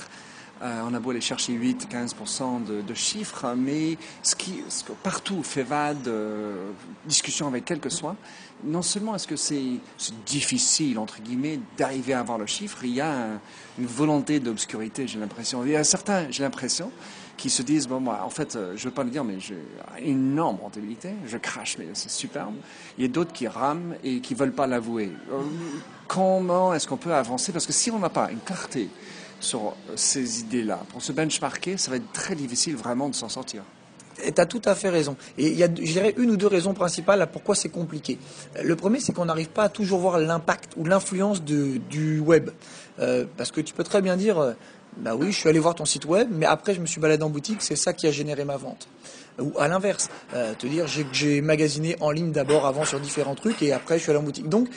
Euh, 0.61 0.81
on 0.87 0.93
a 0.93 0.99
beau 0.99 1.09
aller 1.09 1.21
chercher 1.21 1.53
8-15% 1.53 2.83
de, 2.85 2.93
chiffres, 2.93 3.53
mais 3.57 3.97
ce 4.21 4.35
qui, 4.35 4.63
partout, 5.01 5.41
FEVAD, 5.43 6.09
discussion 7.05 7.47
avec 7.47 7.65
quel 7.65 7.79
que 7.79 7.89
soit, 7.89 8.15
non 8.63 8.81
seulement 8.81 9.15
est-ce 9.15 9.27
que 9.27 9.35
c'est 9.35 9.79
difficile, 10.25 10.99
entre 10.99 11.21
guillemets, 11.21 11.59
d'arriver 11.77 12.13
à 12.13 12.19
avoir 12.19 12.37
le 12.37 12.45
chiffre, 12.45 12.83
il 12.83 12.93
y 12.93 13.01
a 13.01 13.39
une 13.79 13.85
volonté 13.85 14.39
d'obscurité, 14.39 15.07
j'ai 15.07 15.19
l'impression. 15.19 15.63
Il 15.65 15.71
y 15.71 15.75
a 15.75 15.83
certains, 15.83 16.29
j'ai 16.29 16.43
l'impression, 16.43 16.91
qui 17.37 17.49
se 17.49 17.63
disent, 17.63 17.87
bon, 17.87 17.99
moi, 17.99 18.21
en 18.23 18.29
fait, 18.29 18.55
euh, 18.55 18.73
je 18.75 18.83
ne 18.83 18.89
veux 18.89 18.93
pas 18.93 19.03
le 19.03 19.09
dire, 19.09 19.23
mais 19.23 19.39
j'ai 19.39 19.57
une 19.99 20.31
énorme 20.33 20.57
rentabilité, 20.61 21.09
je 21.25 21.37
crache, 21.37 21.77
mais 21.79 21.87
c'est 21.93 22.11
superbe. 22.11 22.53
Il 22.97 23.01
y 23.03 23.05
a 23.05 23.07
d'autres 23.07 23.33
qui 23.33 23.47
rament 23.47 23.95
et 24.03 24.19
qui 24.19 24.33
ne 24.33 24.39
veulent 24.39 24.53
pas 24.53 24.67
l'avouer. 24.67 25.11
Euh, 25.31 25.41
comment 26.07 26.73
est-ce 26.73 26.87
qu'on 26.87 26.97
peut 26.97 27.13
avancer? 27.13 27.51
Parce 27.51 27.65
que 27.65 27.73
si 27.73 27.89
on 27.89 27.97
n'a 27.97 28.09
pas 28.09 28.29
une 28.31 28.39
clarté 28.39 28.89
sur 29.41 29.75
ces 29.95 30.39
idées-là, 30.39 30.79
pour 30.89 31.01
se 31.01 31.11
benchmarker, 31.11 31.77
ça 31.77 31.91
va 31.91 31.97
être 31.97 32.11
très 32.13 32.35
difficile 32.35 32.75
vraiment 32.75 33.09
de 33.09 33.15
s'en 33.15 33.29
sortir. 33.29 33.63
Tu 34.23 34.39
as 34.39 34.45
tout 34.45 34.61
à 34.65 34.75
fait 34.75 34.89
raison. 34.89 35.15
Et 35.37 35.47
il 35.47 35.57
y 35.57 35.63
a, 35.63 35.67
je 35.67 35.91
dirais, 35.91 36.13
une 36.17 36.31
ou 36.31 36.37
deux 36.37 36.47
raisons 36.47 36.73
principales 36.73 37.21
à 37.21 37.27
pourquoi 37.27 37.55
c'est 37.55 37.69
compliqué. 37.69 38.19
Le 38.63 38.75
premier, 38.75 38.99
c'est 38.99 39.13
qu'on 39.13 39.25
n'arrive 39.25 39.49
pas 39.49 39.63
à 39.63 39.69
toujours 39.69 39.99
voir 39.99 40.19
l'impact 40.19 40.73
ou 40.77 40.85
l'influence 40.85 41.41
du 41.43 42.19
web. 42.19 42.51
Euh, 42.99 43.25
parce 43.35 43.51
que 43.51 43.61
tu 43.61 43.73
peux 43.73 43.83
très 43.83 44.01
bien 44.01 44.17
dire, 44.17 44.55
bah 44.97 45.15
oui, 45.15 45.31
je 45.31 45.37
suis 45.37 45.49
allé 45.49 45.59
voir 45.59 45.75
ton 45.75 45.85
site 45.85 46.05
web, 46.05 46.27
mais 46.31 46.45
après 46.45 46.73
je 46.73 46.81
me 46.81 46.85
suis 46.85 46.99
baladé 46.99 47.23
en 47.23 47.29
boutique, 47.29 47.61
c'est 47.61 47.75
ça 47.75 47.93
qui 47.93 48.07
a 48.07 48.11
généré 48.11 48.43
ma 48.43 48.57
vente. 48.57 48.87
Ou 49.39 49.53
à 49.57 49.67
l'inverse, 49.67 50.09
euh, 50.33 50.53
te 50.53 50.67
dire 50.67 50.85
j'ai 50.87 51.41
magasiné 51.41 51.95
en 52.01 52.11
ligne 52.11 52.31
d'abord 52.31 52.65
avant 52.65 52.83
sur 52.83 52.99
différents 52.99 53.35
trucs 53.35 53.61
et 53.61 53.71
après 53.71 53.97
je 53.97 54.03
suis 54.03 54.11
allé 54.11 54.19
en 54.19 54.23
boutique. 54.23 54.49
Donc 54.49 54.67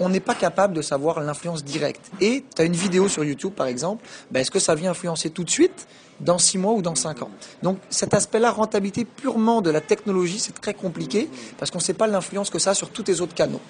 on 0.00 0.08
n'est 0.08 0.20
pas 0.20 0.34
capable 0.34 0.74
de 0.74 0.82
savoir 0.82 1.20
l'influence 1.20 1.64
directe. 1.64 2.10
Et 2.20 2.44
tu 2.54 2.62
as 2.62 2.64
une 2.64 2.76
vidéo 2.76 3.08
sur 3.08 3.24
YouTube 3.24 3.52
par 3.52 3.66
exemple, 3.66 4.04
bah, 4.30 4.40
est-ce 4.40 4.50
que 4.50 4.58
ça 4.58 4.74
vient 4.74 4.90
influencer 4.90 5.30
tout 5.30 5.44
de 5.44 5.50
suite 5.50 5.86
dans 6.20 6.38
six 6.38 6.58
mois 6.58 6.72
ou 6.72 6.82
dans 6.82 6.94
cinq 6.94 7.22
ans? 7.22 7.30
Donc 7.62 7.78
cet 7.90 8.14
aspect-là, 8.14 8.50
rentabilité 8.50 9.04
purement 9.04 9.60
de 9.60 9.70
la 9.70 9.80
technologie, 9.80 10.38
c'est 10.38 10.58
très 10.60 10.74
compliqué 10.74 11.28
parce 11.58 11.70
qu'on 11.70 11.78
ne 11.78 11.84
sait 11.84 11.94
pas 11.94 12.06
l'influence 12.06 12.50
que 12.50 12.58
ça 12.58 12.70
a 12.70 12.74
sur 12.74 12.90
tous 12.90 13.04
les 13.06 13.20
autres 13.20 13.34
canaux. 13.34 13.60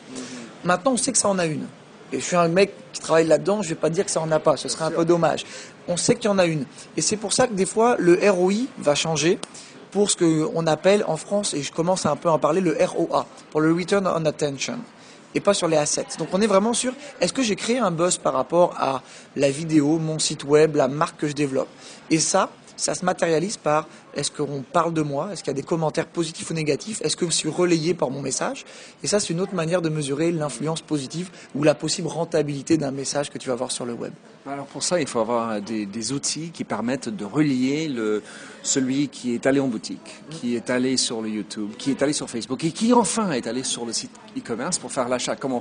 Maintenant, 0.64 0.92
on 0.92 0.96
sait 0.96 1.12
que 1.12 1.18
ça 1.18 1.28
en 1.28 1.38
a 1.38 1.46
une. 1.46 1.66
Et 2.12 2.20
je 2.20 2.24
suis 2.24 2.36
un 2.36 2.48
mec 2.48 2.72
qui 2.92 3.00
travaille 3.00 3.26
là-dedans, 3.26 3.60
je 3.62 3.68
ne 3.68 3.74
vais 3.74 3.80
pas 3.80 3.90
dire 3.90 4.04
que 4.04 4.10
ça 4.10 4.20
en 4.20 4.30
a 4.32 4.40
pas, 4.40 4.56
ce 4.56 4.68
serait 4.68 4.86
un 4.86 4.90
peu 4.90 5.04
dommage. 5.04 5.44
On 5.88 5.96
sait 5.96 6.14
qu'il 6.14 6.24
y 6.24 6.32
en 6.32 6.38
a 6.38 6.46
une. 6.46 6.64
Et 6.96 7.02
c'est 7.02 7.18
pour 7.18 7.34
ça 7.34 7.46
que 7.46 7.52
des 7.52 7.66
fois, 7.66 7.96
le 7.98 8.18
ROI 8.30 8.66
va 8.78 8.94
changer 8.94 9.38
pour 9.90 10.10
ce 10.10 10.16
qu'on 10.16 10.66
appelle 10.66 11.04
en 11.06 11.16
France, 11.16 11.54
et 11.54 11.62
je 11.62 11.72
commence 11.72 12.06
à 12.06 12.10
un 12.10 12.16
peu 12.16 12.28
en 12.30 12.38
parler, 12.38 12.60
le 12.60 12.76
ROA, 12.80 13.26
pour 13.50 13.60
le 13.60 13.72
Return 13.72 14.06
on 14.06 14.24
Attention, 14.24 14.78
et 15.38 15.40
pas 15.40 15.54
sur 15.54 15.68
les 15.68 15.76
assets. 15.76 16.18
Donc 16.18 16.28
on 16.32 16.40
est 16.40 16.48
vraiment 16.48 16.74
sûr, 16.74 16.92
est-ce 17.20 17.32
que 17.32 17.42
j'ai 17.42 17.54
créé 17.54 17.78
un 17.78 17.92
buzz 17.92 18.18
par 18.18 18.32
rapport 18.32 18.74
à 18.76 19.02
la 19.36 19.50
vidéo, 19.50 19.98
mon 19.98 20.18
site 20.18 20.42
web, 20.42 20.74
la 20.74 20.88
marque 20.88 21.20
que 21.20 21.28
je 21.28 21.32
développe? 21.32 21.68
Et 22.10 22.18
ça, 22.18 22.50
ça 22.76 22.94
se 22.96 23.04
matérialise 23.04 23.56
par 23.56 23.86
est-ce 24.14 24.32
qu'on 24.32 24.62
parle 24.62 24.92
de 24.92 25.02
moi? 25.02 25.30
Est-ce 25.32 25.44
qu'il 25.44 25.52
y 25.52 25.56
a 25.56 25.60
des 25.60 25.62
commentaires 25.62 26.06
positifs 26.06 26.50
ou 26.50 26.54
négatifs? 26.54 27.00
Est-ce 27.02 27.16
que 27.16 27.26
je 27.26 27.30
suis 27.30 27.48
relayé 27.48 27.94
par 27.94 28.10
mon 28.10 28.20
message? 28.20 28.64
Et 29.04 29.06
ça, 29.06 29.20
c'est 29.20 29.30
une 29.30 29.40
autre 29.40 29.54
manière 29.54 29.80
de 29.80 29.88
mesurer 29.88 30.32
l'influence 30.32 30.80
positive 30.80 31.30
ou 31.54 31.62
la 31.62 31.76
possible 31.76 32.08
rentabilité 32.08 32.76
d'un 32.76 32.90
message 32.90 33.30
que 33.30 33.38
tu 33.38 33.48
vas 33.48 33.54
voir 33.54 33.70
sur 33.70 33.84
le 33.84 33.92
web. 33.92 34.12
Alors 34.50 34.64
pour 34.64 34.82
ça, 34.82 34.98
il 34.98 35.06
faut 35.06 35.20
avoir 35.20 35.60
des, 35.60 36.12
outils 36.12 36.50
qui 36.50 36.64
permettent 36.64 37.10
de 37.10 37.24
relier 37.26 37.90
celui 38.62 39.08
qui 39.08 39.34
est 39.34 39.44
allé 39.44 39.60
en 39.60 39.68
boutique, 39.68 40.22
qui 40.30 40.56
est 40.56 40.70
allé 40.70 40.96
sur 40.96 41.20
le 41.20 41.28
YouTube, 41.28 41.70
qui 41.76 41.90
est 41.90 42.02
allé 42.02 42.14
sur 42.14 42.30
Facebook 42.30 42.64
et 42.64 42.70
qui 42.70 42.94
enfin 42.94 43.32
est 43.32 43.46
allé 43.46 43.62
sur 43.62 43.84
le 43.84 43.92
site 43.92 44.12
e-commerce 44.38 44.78
pour 44.78 44.90
faire 44.90 45.08
l'achat. 45.08 45.36
Comment 45.36 45.58
on 45.58 45.60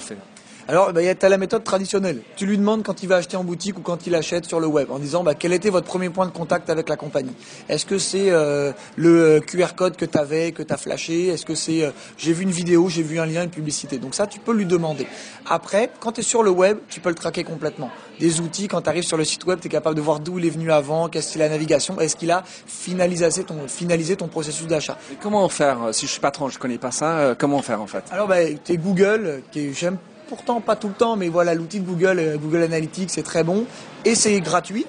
Alors, 0.70 0.92
bah, 0.92 1.02
tu 1.16 1.26
as 1.26 1.30
la 1.30 1.38
méthode 1.38 1.64
traditionnelle. 1.64 2.22
Tu 2.36 2.46
lui 2.46 2.58
demandes 2.58 2.84
quand 2.84 3.02
il 3.02 3.08
va 3.08 3.16
acheter 3.16 3.38
en 3.38 3.46
boutique 3.46 3.80
ou 3.80 3.82
quand 3.82 4.06
il 4.06 4.14
achète 4.16 4.44
sur 4.44 4.60
le 4.60 4.68
web, 4.68 4.92
en 4.92 5.00
disant 5.00 5.24
bah, 5.24 5.34
quel 5.34 5.54
était 5.54 5.70
votre 5.70 5.88
premier 5.88 6.10
point 6.10 6.26
de 6.26 6.32
contact 6.32 6.70
avec 6.70 6.90
la 6.90 6.98
compagnie? 6.98 7.32
Est-ce 7.70 7.86
que 7.86 7.98
c'est 7.98 8.32
euh, 8.32 8.74
le 8.98 9.40
QR 9.40 9.76
code 9.78 9.96
que 9.96 10.04
tu 10.04 10.18
avais, 10.18 10.52
que 10.52 10.64
tu 10.64 10.74
as 10.74 10.78
flashé? 10.78 11.28
Est-ce 11.28 11.46
que 11.46 11.56
c'est 11.56 11.86
euh, 11.86 11.92
j'ai 12.18 12.34
vu 12.34 12.44
une 12.44 12.52
vidéo, 12.52 12.90
j'ai 12.90 13.02
vu 13.02 13.18
un 13.18 13.26
lien, 13.26 13.44
une 13.44 13.50
publicité? 13.50 13.98
Donc 13.98 14.14
ça, 14.14 14.28
tu 14.28 14.40
peux 14.40 14.52
lui 14.52 14.66
demander. 14.66 15.08
Après, 15.50 15.90
quand 16.02 16.12
tu 16.12 16.20
es 16.20 16.24
sur 16.24 16.44
le 16.44 16.50
web, 16.50 16.80
tu 16.90 17.00
peux 17.00 17.10
le 17.10 17.16
traquer 17.16 17.46
complètement. 17.46 17.90
Des 18.20 18.42
outils, 18.42 18.68
quand 18.68 18.82
tu 18.82 18.90
arrives 18.90 19.06
sur 19.06 19.16
le 19.16 19.24
site 19.24 19.46
web, 19.46 19.62
tu 19.62 19.68
es 19.68 19.70
capable 19.70 19.96
de 19.96 20.02
voir 20.02 20.20
d'où 20.20 20.38
il 20.38 20.46
est 20.46 20.50
venu 20.50 20.70
avant, 20.70 21.08
qu'est-ce 21.08 21.32
qu'il 21.32 21.42
a 21.42 21.46
la 21.46 21.52
navigation, 21.52 21.98
est-ce 22.02 22.18
qu'il 22.18 22.32
a 22.32 22.44
finalisé 22.46 23.46
ton, 23.46 23.70
finalisé 23.70 24.18
ton 24.18 24.28
processus 24.28 24.68
d'achat. 24.68 24.98
Comment 25.22 25.48
faire 25.48 25.78
Si 25.94 26.08
je 26.08 26.12
suis 26.12 26.20
patron, 26.20 26.50
je 26.50 26.60
connais 26.60 26.78
pas 26.78 26.92
ça, 26.92 27.36
comment 27.38 27.62
faire 27.62 27.82
en 27.82 27.88
fait? 27.88 28.04
Alors, 28.12 28.28
bah, 28.28 28.44
tu 28.66 28.74
es 28.74 28.78
Google, 28.78 29.44
qui 29.52 29.74
j'aime 29.74 29.98
pourtant 30.28 30.62
pas 30.62 30.76
tout 30.76 30.88
le 30.88 30.94
temps, 30.94 31.16
mais 31.16 31.30
voilà, 31.30 31.54
l'outil 31.56 31.80
de 31.80 31.86
Google, 31.86 32.20
euh, 32.20 32.38
Google 32.38 32.64
Analytics, 32.64 33.10
c'est 33.10 33.24
très 33.24 33.44
bon 33.44 33.66
et 34.06 34.16
c'est 34.16 34.40
gratuit. 34.42 34.86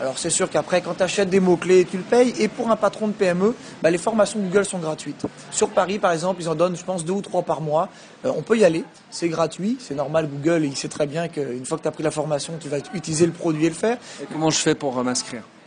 Alors 0.00 0.18
c'est 0.18 0.30
sûr 0.30 0.50
qu'après, 0.50 0.80
quand 0.80 0.94
tu 0.94 1.02
achètes 1.02 1.30
des 1.30 1.38
mots-clés, 1.38 1.86
tu 1.88 1.96
le 1.96 2.02
payes. 2.02 2.34
Et 2.40 2.48
pour 2.48 2.70
un 2.70 2.76
patron 2.76 3.08
de 3.08 3.12
PME, 3.12 3.54
bah, 3.82 3.90
les 3.90 3.98
formations 3.98 4.40
Google 4.40 4.64
sont 4.64 4.78
gratuites. 4.78 5.26
Sur 5.50 5.68
Paris, 5.68 5.98
par 5.98 6.12
exemple, 6.12 6.42
ils 6.42 6.48
en 6.48 6.54
donnent, 6.54 6.76
je 6.76 6.84
pense, 6.84 7.04
deux 7.04 7.12
ou 7.12 7.22
trois 7.22 7.42
par 7.42 7.60
mois. 7.60 7.88
Euh, 8.24 8.32
on 8.36 8.42
peut 8.42 8.58
y 8.58 8.64
aller, 8.64 8.84
c'est 9.10 9.28
gratuit, 9.28 9.76
c'est 9.78 9.94
normal. 9.94 10.28
Google, 10.28 10.64
il 10.64 10.76
sait 10.76 10.88
très 10.88 11.06
bien 11.06 11.28
qu'une 11.28 11.64
fois 11.64 11.78
que 11.78 11.82
tu 11.82 11.88
as 11.88 11.92
pris 11.92 12.02
la 12.02 12.10
formation, 12.10 12.54
tu 12.58 12.68
vas 12.68 12.78
utiliser 12.94 13.26
le 13.26 13.32
produit 13.32 13.66
et 13.66 13.68
le 13.68 13.74
faire. 13.74 13.98
Et 14.20 14.26
comment 14.32 14.50
je 14.50 14.58
fais 14.58 14.74
pour 14.74 14.98
euh, 14.98 15.04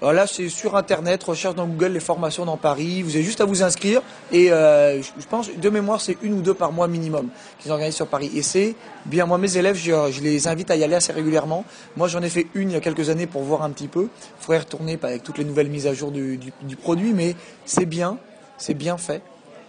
m'inscrire 0.01 0.13
Là, 0.13 0.27
c'est 0.27 0.49
sur 0.49 0.75
Internet, 0.75 1.23
recherche 1.23 1.55
dans 1.55 1.67
Google 1.67 1.93
les 1.93 1.99
formations 1.99 2.45
dans 2.45 2.57
Paris. 2.57 3.01
Vous 3.01 3.15
avez 3.15 3.23
juste 3.23 3.41
à 3.41 3.45
vous 3.45 3.63
inscrire. 3.63 4.01
Et 4.31 4.51
euh, 4.51 5.01
je 5.01 5.25
pense, 5.29 5.49
de 5.49 5.69
mémoire, 5.69 6.01
c'est 6.01 6.17
une 6.21 6.33
ou 6.33 6.41
deux 6.41 6.53
par 6.53 6.71
mois 6.71 6.87
minimum 6.87 7.29
qu'ils 7.59 7.71
organisent 7.71 7.95
sur 7.95 8.07
Paris. 8.07 8.31
Et 8.35 8.41
c'est 8.41 8.75
bien. 9.05 9.25
Moi, 9.25 9.37
mes 9.37 9.57
élèves, 9.57 9.75
je, 9.77 10.21
les 10.21 10.47
invite 10.47 10.71
à 10.71 10.75
y 10.75 10.83
aller 10.83 10.95
assez 10.95 11.13
régulièrement. 11.13 11.65
Moi, 11.95 12.07
j'en 12.07 12.21
ai 12.21 12.29
fait 12.29 12.47
une 12.53 12.69
il 12.71 12.73
y 12.73 12.77
a 12.77 12.81
quelques 12.81 13.09
années 13.09 13.27
pour 13.27 13.43
voir 13.43 13.63
un 13.63 13.71
petit 13.71 13.87
peu. 13.87 14.09
Il 14.39 14.43
faudrait 14.43 14.59
retourner 14.59 14.99
avec 15.01 15.23
toutes 15.23 15.37
les 15.37 15.45
nouvelles 15.45 15.69
mises 15.69 15.87
à 15.87 15.93
jour 15.93 16.11
du, 16.11 16.37
du 16.37 16.75
produit. 16.75 17.13
Mais 17.13 17.35
c'est 17.65 17.85
bien, 17.85 18.17
c'est 18.57 18.73
bien 18.75 18.97
fait. 18.97 19.21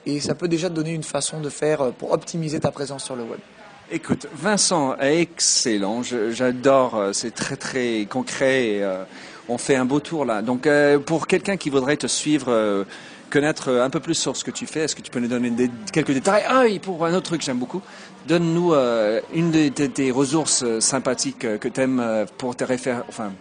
Et 0.06 0.20
ça 0.20 0.34
peut 0.34 0.48
déjà 0.48 0.68
te 0.68 0.74
donner 0.74 0.92
une 0.92 1.02
façon 1.02 1.40
de 1.40 1.48
faire 1.48 1.80
euh, 1.80 1.90
pour 1.90 2.12
optimiser 2.12 2.60
ta 2.60 2.70
présence 2.70 3.04
sur 3.04 3.16
le 3.16 3.24
web. 3.24 3.40
Écoute, 3.90 4.26
Vincent, 4.34 4.96
excellent. 4.98 6.02
J'adore. 6.02 6.96
Euh, 6.96 7.12
c'est 7.12 7.32
très 7.32 7.56
très 7.56 8.06
concret. 8.08 8.66
Et, 8.66 8.84
on 9.48 9.58
fait 9.58 9.76
un 9.76 9.84
beau 9.84 10.00
tour 10.00 10.24
là. 10.24 10.42
Donc 10.42 10.66
euh, 10.66 10.98
pour 10.98 11.26
quelqu'un 11.26 11.56
qui 11.56 11.70
voudrait 11.70 11.96
te 11.96 12.06
suivre, 12.06 12.46
euh, 12.48 12.84
connaître 13.30 13.70
un 13.70 13.90
peu 13.90 14.00
plus 14.00 14.14
sur 14.14 14.36
ce 14.36 14.44
que 14.44 14.50
tu 14.50 14.66
fais, 14.66 14.80
est-ce 14.80 14.94
que 14.96 15.02
tu 15.02 15.10
peux 15.10 15.20
nous 15.20 15.28
donner 15.28 15.52
quelques 15.92 16.12
détails? 16.12 16.44
Ah 16.48 16.66
et 16.66 16.78
pour 16.78 17.04
un 17.04 17.14
autre 17.14 17.26
truc 17.26 17.40
que 17.40 17.46
j'aime 17.46 17.58
beaucoup, 17.58 17.82
donne-nous 18.26 18.72
euh, 18.72 19.20
une 19.34 19.50
de 19.50 19.68
tes, 19.68 20.10
ressources 20.10 20.64
sympathiques 20.80 21.46
que 21.58 21.68
tu 21.68 21.80
aimes 21.80 22.26
pour 22.38 22.56
te 22.56 22.64
référer, 22.64 23.00
enfin 23.08 23.32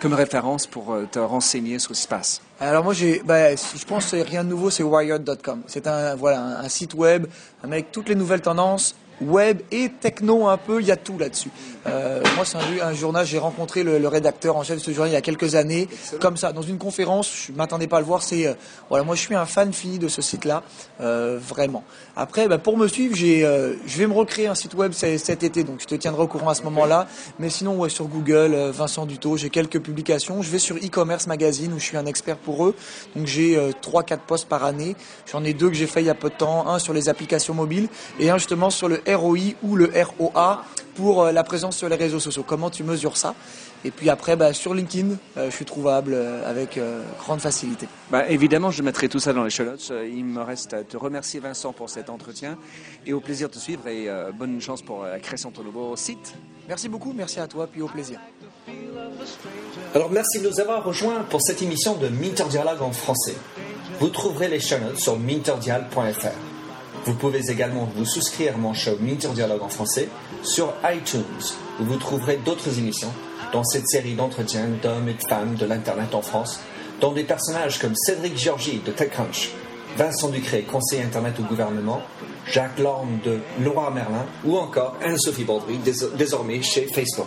comme 0.00 0.14
référence 0.14 0.66
pour 0.66 0.96
te 1.12 1.20
renseigner 1.20 1.78
sur 1.78 1.90
ce 1.90 1.94
qui 1.94 2.02
se 2.02 2.08
passe. 2.08 2.42
Alors 2.58 2.82
moi 2.82 2.92
bah, 3.24 3.54
je 3.54 3.84
pense 3.84 4.10
que 4.10 4.16
rien 4.16 4.42
de 4.42 4.48
nouveau, 4.48 4.68
c'est 4.68 4.82
wired.com. 4.82 5.62
C'est 5.68 5.86
un 5.86 6.16
voilà 6.16 6.60
un, 6.60 6.68
site 6.68 6.94
web 6.94 7.26
avec 7.62 7.92
toutes 7.92 8.08
les 8.08 8.16
nouvelles 8.16 8.40
tendances 8.40 8.96
web 9.22 9.60
et 9.70 9.90
techno 10.00 10.46
un 10.48 10.56
peu, 10.56 10.80
il 10.80 10.86
y 10.86 10.90
a 10.90 10.96
tout 10.96 11.18
là-dessus. 11.18 11.50
Euh, 11.86 12.22
moi, 12.36 12.44
c'est 12.44 12.58
un, 12.58 12.88
un, 12.88 12.94
journal, 12.94 13.26
j'ai 13.26 13.38
rencontré 13.38 13.82
le, 13.82 14.06
rédacteur 14.06 14.56
en 14.56 14.62
chef 14.62 14.78
de 14.78 14.82
ce 14.82 14.90
journal 14.92 15.10
il 15.10 15.14
y 15.14 15.16
a 15.16 15.20
quelques 15.20 15.54
années, 15.54 15.88
comme 16.20 16.36
ça, 16.36 16.52
dans 16.52 16.62
une 16.62 16.78
conférence, 16.78 17.46
je 17.48 17.52
m'attendais 17.52 17.86
pas 17.86 17.96
à 17.96 18.00
le 18.00 18.06
voir, 18.06 18.22
c'est, 18.22 18.46
euh, 18.46 18.54
voilà, 18.88 19.04
moi 19.04 19.16
je 19.16 19.20
suis 19.20 19.34
un 19.34 19.46
fan 19.46 19.72
fini 19.72 19.98
de 19.98 20.08
ce 20.08 20.22
site-là, 20.22 20.62
euh, 21.00 21.38
vraiment. 21.40 21.82
Après, 22.16 22.46
bah, 22.46 22.58
pour 22.58 22.76
me 22.76 22.86
suivre, 22.86 23.16
j'ai, 23.16 23.44
euh, 23.44 23.74
je 23.86 23.98
vais 23.98 24.06
me 24.06 24.12
recréer 24.12 24.46
un 24.46 24.54
site 24.54 24.74
web 24.74 24.92
cet 24.92 25.42
été, 25.42 25.64
donc 25.64 25.80
je 25.80 25.86
te 25.86 25.94
tiendrai 25.94 26.22
au 26.22 26.26
courant 26.26 26.50
à 26.50 26.54
ce 26.54 26.62
moment-là, 26.62 27.08
mais 27.38 27.50
sinon, 27.50 27.76
ouais, 27.76 27.88
sur 27.88 28.06
Google, 28.06 28.54
euh, 28.54 28.70
Vincent 28.72 29.06
Duto, 29.06 29.36
j'ai 29.36 29.50
quelques 29.50 29.80
publications, 29.80 30.42
je 30.42 30.50
vais 30.50 30.58
sur 30.58 30.76
e-commerce 30.76 31.26
magazine 31.26 31.72
où 31.72 31.78
je 31.78 31.84
suis 31.84 31.96
un 31.96 32.06
expert 32.06 32.36
pour 32.36 32.66
eux, 32.66 32.74
donc 33.16 33.26
j'ai 33.26 33.58
trois, 33.80 34.02
quatre 34.02 34.22
posts 34.22 34.48
par 34.48 34.64
année, 34.64 34.94
j'en 35.30 35.42
ai 35.44 35.52
deux 35.52 35.68
que 35.68 35.74
j'ai 35.74 35.86
fait 35.86 36.00
il 36.00 36.06
y 36.06 36.10
a 36.10 36.14
peu 36.14 36.28
de 36.28 36.34
temps, 36.34 36.68
un 36.68 36.78
sur 36.78 36.92
les 36.92 37.08
applications 37.08 37.54
mobiles 37.54 37.88
et 38.20 38.30
un 38.30 38.38
justement 38.38 38.70
sur 38.70 38.88
le 38.88 39.00
ROI 39.06 39.54
ou 39.62 39.76
le 39.76 39.90
ROA 40.18 40.64
pour 40.94 41.22
euh, 41.22 41.32
la 41.32 41.44
présence 41.44 41.76
sur 41.76 41.88
les 41.88 41.96
réseaux 41.96 42.20
sociaux. 42.20 42.44
Comment 42.46 42.70
tu 42.70 42.84
mesures 42.84 43.16
ça? 43.16 43.34
Et 43.84 43.90
puis 43.90 44.10
après, 44.10 44.36
bah, 44.36 44.52
sur 44.52 44.74
LinkedIn, 44.74 45.16
euh, 45.36 45.50
je 45.50 45.56
suis 45.56 45.64
trouvable 45.64 46.12
euh, 46.14 46.48
avec 46.48 46.78
grande 47.18 47.40
facilité. 47.40 47.88
Bah, 48.10 48.28
évidemment, 48.28 48.70
je 48.70 48.82
mettrai 48.82 49.08
tout 49.08 49.18
ça 49.18 49.32
dans 49.32 49.44
les 49.44 49.50
show 49.50 49.64
notes. 49.64 49.92
Il 50.04 50.24
me 50.24 50.42
reste 50.42 50.74
à 50.74 50.84
te 50.84 50.96
remercier, 50.96 51.40
Vincent, 51.40 51.72
pour 51.72 51.90
cet 51.90 52.10
entretien 52.10 52.56
et 53.06 53.12
au 53.12 53.20
plaisir 53.20 53.48
de 53.48 53.54
te 53.54 53.58
suivre 53.58 53.86
et 53.88 54.08
bonne 54.38 54.60
chance 54.60 54.82
pour 54.82 55.04
la 55.04 55.18
création 55.18 55.50
de 55.50 55.56
ton 55.56 55.62
nouveau 55.62 55.96
site. 55.96 56.34
Merci 56.68 56.88
beaucoup, 56.88 57.12
merci 57.12 57.40
à 57.40 57.46
toi, 57.46 57.66
puis 57.66 57.82
au 57.82 57.88
plaisir. 57.88 58.20
Alors, 59.94 60.10
merci 60.10 60.40
de 60.40 60.48
nous 60.48 60.60
avoir 60.60 60.84
rejoints 60.84 61.22
pour 61.28 61.42
cette 61.42 61.62
émission 61.62 61.96
de 61.96 62.08
Minter 62.08 62.44
Dialogue 62.48 62.82
en 62.82 62.92
français. 62.92 63.34
Vous 64.00 64.08
trouverez 64.08 64.48
les 64.48 64.60
show 64.60 64.78
notes 64.78 64.98
sur 64.98 65.18
minterdial.fr. 65.18 66.51
Vous 67.04 67.14
pouvez 67.14 67.50
également 67.50 67.88
vous 67.96 68.04
souscrire 68.04 68.54
à 68.54 68.58
mon 68.58 68.74
show 68.74 68.92
Minter 69.00 69.30
Dialogue 69.34 69.62
en 69.62 69.68
français 69.68 70.08
sur 70.44 70.72
iTunes, 70.84 71.24
où 71.80 71.84
vous 71.84 71.96
trouverez 71.96 72.36
d'autres 72.36 72.78
émissions 72.78 73.12
dans 73.52 73.64
cette 73.64 73.88
série 73.88 74.14
d'entretiens 74.14 74.68
d'hommes 74.80 75.08
et 75.08 75.14
de 75.14 75.28
femmes 75.28 75.56
de 75.56 75.66
l'Internet 75.66 76.14
en 76.14 76.22
France, 76.22 76.60
dont 77.00 77.10
des 77.10 77.24
personnages 77.24 77.80
comme 77.80 77.96
Cédric 77.96 78.38
Georgie 78.38 78.80
de 78.86 78.92
TechCrunch, 78.92 79.50
Vincent 79.96 80.28
Ducré, 80.28 80.62
conseiller 80.62 81.02
Internet 81.02 81.34
au 81.40 81.42
gouvernement, 81.42 82.02
Jacques 82.46 82.78
Lorme 82.78 83.18
de 83.24 83.40
Laura 83.60 83.90
Merlin 83.90 84.24
ou 84.44 84.56
encore 84.56 84.96
Anne-Sophie 85.04 85.42
Baudry, 85.42 85.80
désormais 86.16 86.62
chez 86.62 86.86
Facebook. 86.86 87.26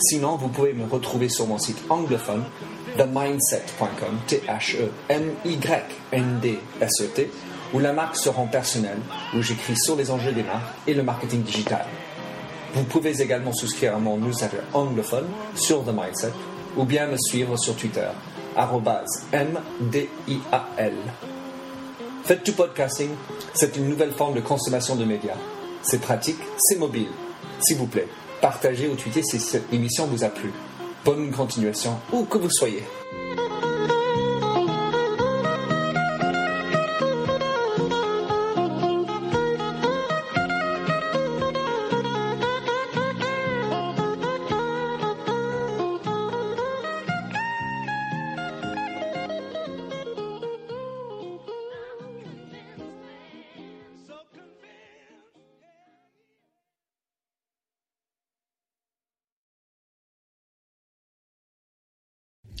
Sinon, 0.00 0.34
vous 0.36 0.48
pouvez 0.48 0.72
me 0.72 0.86
retrouver 0.86 1.28
sur 1.28 1.46
mon 1.46 1.58
site 1.58 1.78
anglophone 1.88 2.42
themindset.com, 2.96 4.18
T-H-E-M-Y-N-D-S-E-T, 4.26 4.90
où 7.74 7.80
la 7.80 7.92
marque 7.92 8.16
se 8.16 8.28
rend 8.28 8.46
personnelle, 8.46 9.00
où 9.34 9.42
j'écris 9.42 9.76
sur 9.76 9.96
les 9.96 10.10
enjeux 10.10 10.32
des 10.32 10.44
marques 10.44 10.72
et 10.86 10.94
le 10.94 11.02
marketing 11.02 11.42
digital. 11.42 11.84
Vous 12.74 12.84
pouvez 12.84 13.20
également 13.20 13.52
souscrire 13.52 13.96
à 13.96 13.98
mon 13.98 14.16
newsletter 14.16 14.60
anglophone 14.72 15.26
sur 15.54 15.84
The 15.84 15.92
Mindset 15.92 16.32
ou 16.76 16.84
bien 16.84 17.06
me 17.06 17.16
suivre 17.16 17.56
sur 17.56 17.76
Twitter, 17.76 18.08
MDIAL. 19.32 20.92
Faites 22.24 22.44
du 22.44 22.52
podcasting, 22.52 23.10
c'est 23.52 23.76
une 23.76 23.88
nouvelle 23.88 24.12
forme 24.12 24.34
de 24.34 24.40
consommation 24.40 24.96
de 24.96 25.04
médias. 25.04 25.36
C'est 25.82 26.00
pratique, 26.00 26.40
c'est 26.56 26.78
mobile. 26.78 27.08
S'il 27.60 27.76
vous 27.76 27.86
plaît, 27.86 28.08
partagez 28.40 28.88
ou 28.88 28.94
tweetez 28.94 29.22
si 29.22 29.38
cette 29.38 29.72
émission 29.72 30.06
vous 30.06 30.24
a 30.24 30.28
plu. 30.28 30.52
Bonne 31.04 31.30
continuation, 31.32 31.98
où 32.12 32.24
que 32.24 32.38
vous 32.38 32.50
soyez. 32.50 32.82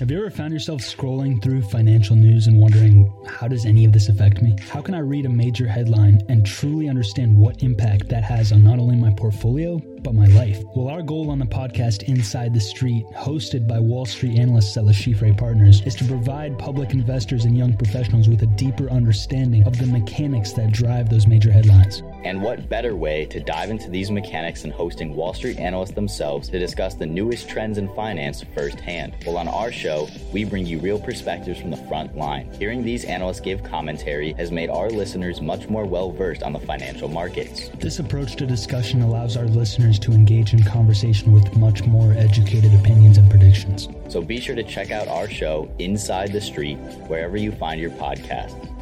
Have 0.00 0.10
you 0.10 0.18
ever 0.18 0.28
found 0.28 0.52
yourself 0.52 0.80
scrolling 0.80 1.40
through 1.40 1.62
financial 1.62 2.16
news 2.16 2.48
and 2.48 2.60
wondering, 2.60 3.14
how 3.28 3.46
does 3.46 3.64
any 3.64 3.84
of 3.84 3.92
this 3.92 4.08
affect 4.08 4.42
me? 4.42 4.56
How 4.68 4.82
can 4.82 4.92
I 4.92 4.98
read 4.98 5.24
a 5.24 5.28
major 5.28 5.68
headline 5.68 6.20
and 6.28 6.44
truly 6.44 6.88
understand 6.88 7.38
what 7.38 7.62
impact 7.62 8.08
that 8.08 8.24
has 8.24 8.50
on 8.50 8.64
not 8.64 8.80
only 8.80 8.96
my 8.96 9.12
portfolio, 9.12 9.78
but 10.02 10.12
my 10.12 10.26
life? 10.26 10.60
Well, 10.74 10.88
our 10.88 11.00
goal 11.00 11.30
on 11.30 11.38
the 11.38 11.44
podcast 11.44 12.08
Inside 12.08 12.52
the 12.52 12.60
Street, 12.60 13.04
hosted 13.14 13.68
by 13.68 13.78
Wall 13.78 14.04
Street 14.04 14.36
analyst 14.36 14.72
Stella 14.72 14.90
Schifre 14.90 15.38
Partners, 15.38 15.80
is 15.82 15.94
to 15.94 16.04
provide 16.06 16.58
public 16.58 16.90
investors 16.90 17.44
and 17.44 17.56
young 17.56 17.76
professionals 17.76 18.28
with 18.28 18.42
a 18.42 18.46
deeper 18.46 18.90
understanding 18.90 19.64
of 19.64 19.78
the 19.78 19.86
mechanics 19.86 20.52
that 20.54 20.72
drive 20.72 21.08
those 21.08 21.28
major 21.28 21.52
headlines. 21.52 22.02
And 22.24 22.42
what 22.42 22.70
better 22.70 22.96
way 22.96 23.26
to 23.26 23.38
dive 23.38 23.68
into 23.68 23.90
these 23.90 24.10
mechanics 24.10 24.62
than 24.62 24.70
hosting 24.70 25.14
Wall 25.14 25.34
Street 25.34 25.58
analysts 25.58 25.92
themselves 25.92 26.48
to 26.48 26.58
discuss 26.58 26.94
the 26.94 27.04
newest 27.04 27.50
trends 27.50 27.76
in 27.76 27.94
finance 27.94 28.42
firsthand? 28.54 29.14
Well, 29.26 29.36
on 29.36 29.46
our 29.46 29.70
show, 29.70 30.08
we 30.32 30.44
bring 30.44 30.64
you 30.64 30.78
real 30.78 30.98
perspectives 30.98 31.60
from 31.60 31.70
the 31.70 31.76
front 31.76 32.16
line. 32.16 32.50
Hearing 32.54 32.82
these 32.82 33.04
analysts 33.04 33.40
give 33.40 33.62
commentary 33.62 34.32
has 34.32 34.50
made 34.50 34.70
our 34.70 34.88
listeners 34.88 35.42
much 35.42 35.68
more 35.68 35.84
well 35.84 36.10
versed 36.10 36.42
on 36.42 36.54
the 36.54 36.58
financial 36.58 37.08
markets. 37.08 37.68
This 37.78 37.98
approach 37.98 38.36
to 38.36 38.46
discussion 38.46 39.02
allows 39.02 39.36
our 39.36 39.44
listeners 39.44 39.98
to 40.00 40.12
engage 40.12 40.54
in 40.54 40.62
conversation 40.62 41.30
with 41.30 41.54
much 41.56 41.84
more 41.84 42.12
educated 42.14 42.72
opinions 42.74 43.18
and 43.18 43.30
predictions. 43.30 43.88
So 44.08 44.22
be 44.22 44.40
sure 44.40 44.56
to 44.56 44.62
check 44.62 44.90
out 44.90 45.08
our 45.08 45.28
show, 45.28 45.70
Inside 45.78 46.32
the 46.32 46.40
Street, 46.40 46.78
wherever 47.06 47.36
you 47.36 47.52
find 47.52 47.78
your 47.78 47.90
podcasts. 47.90 48.73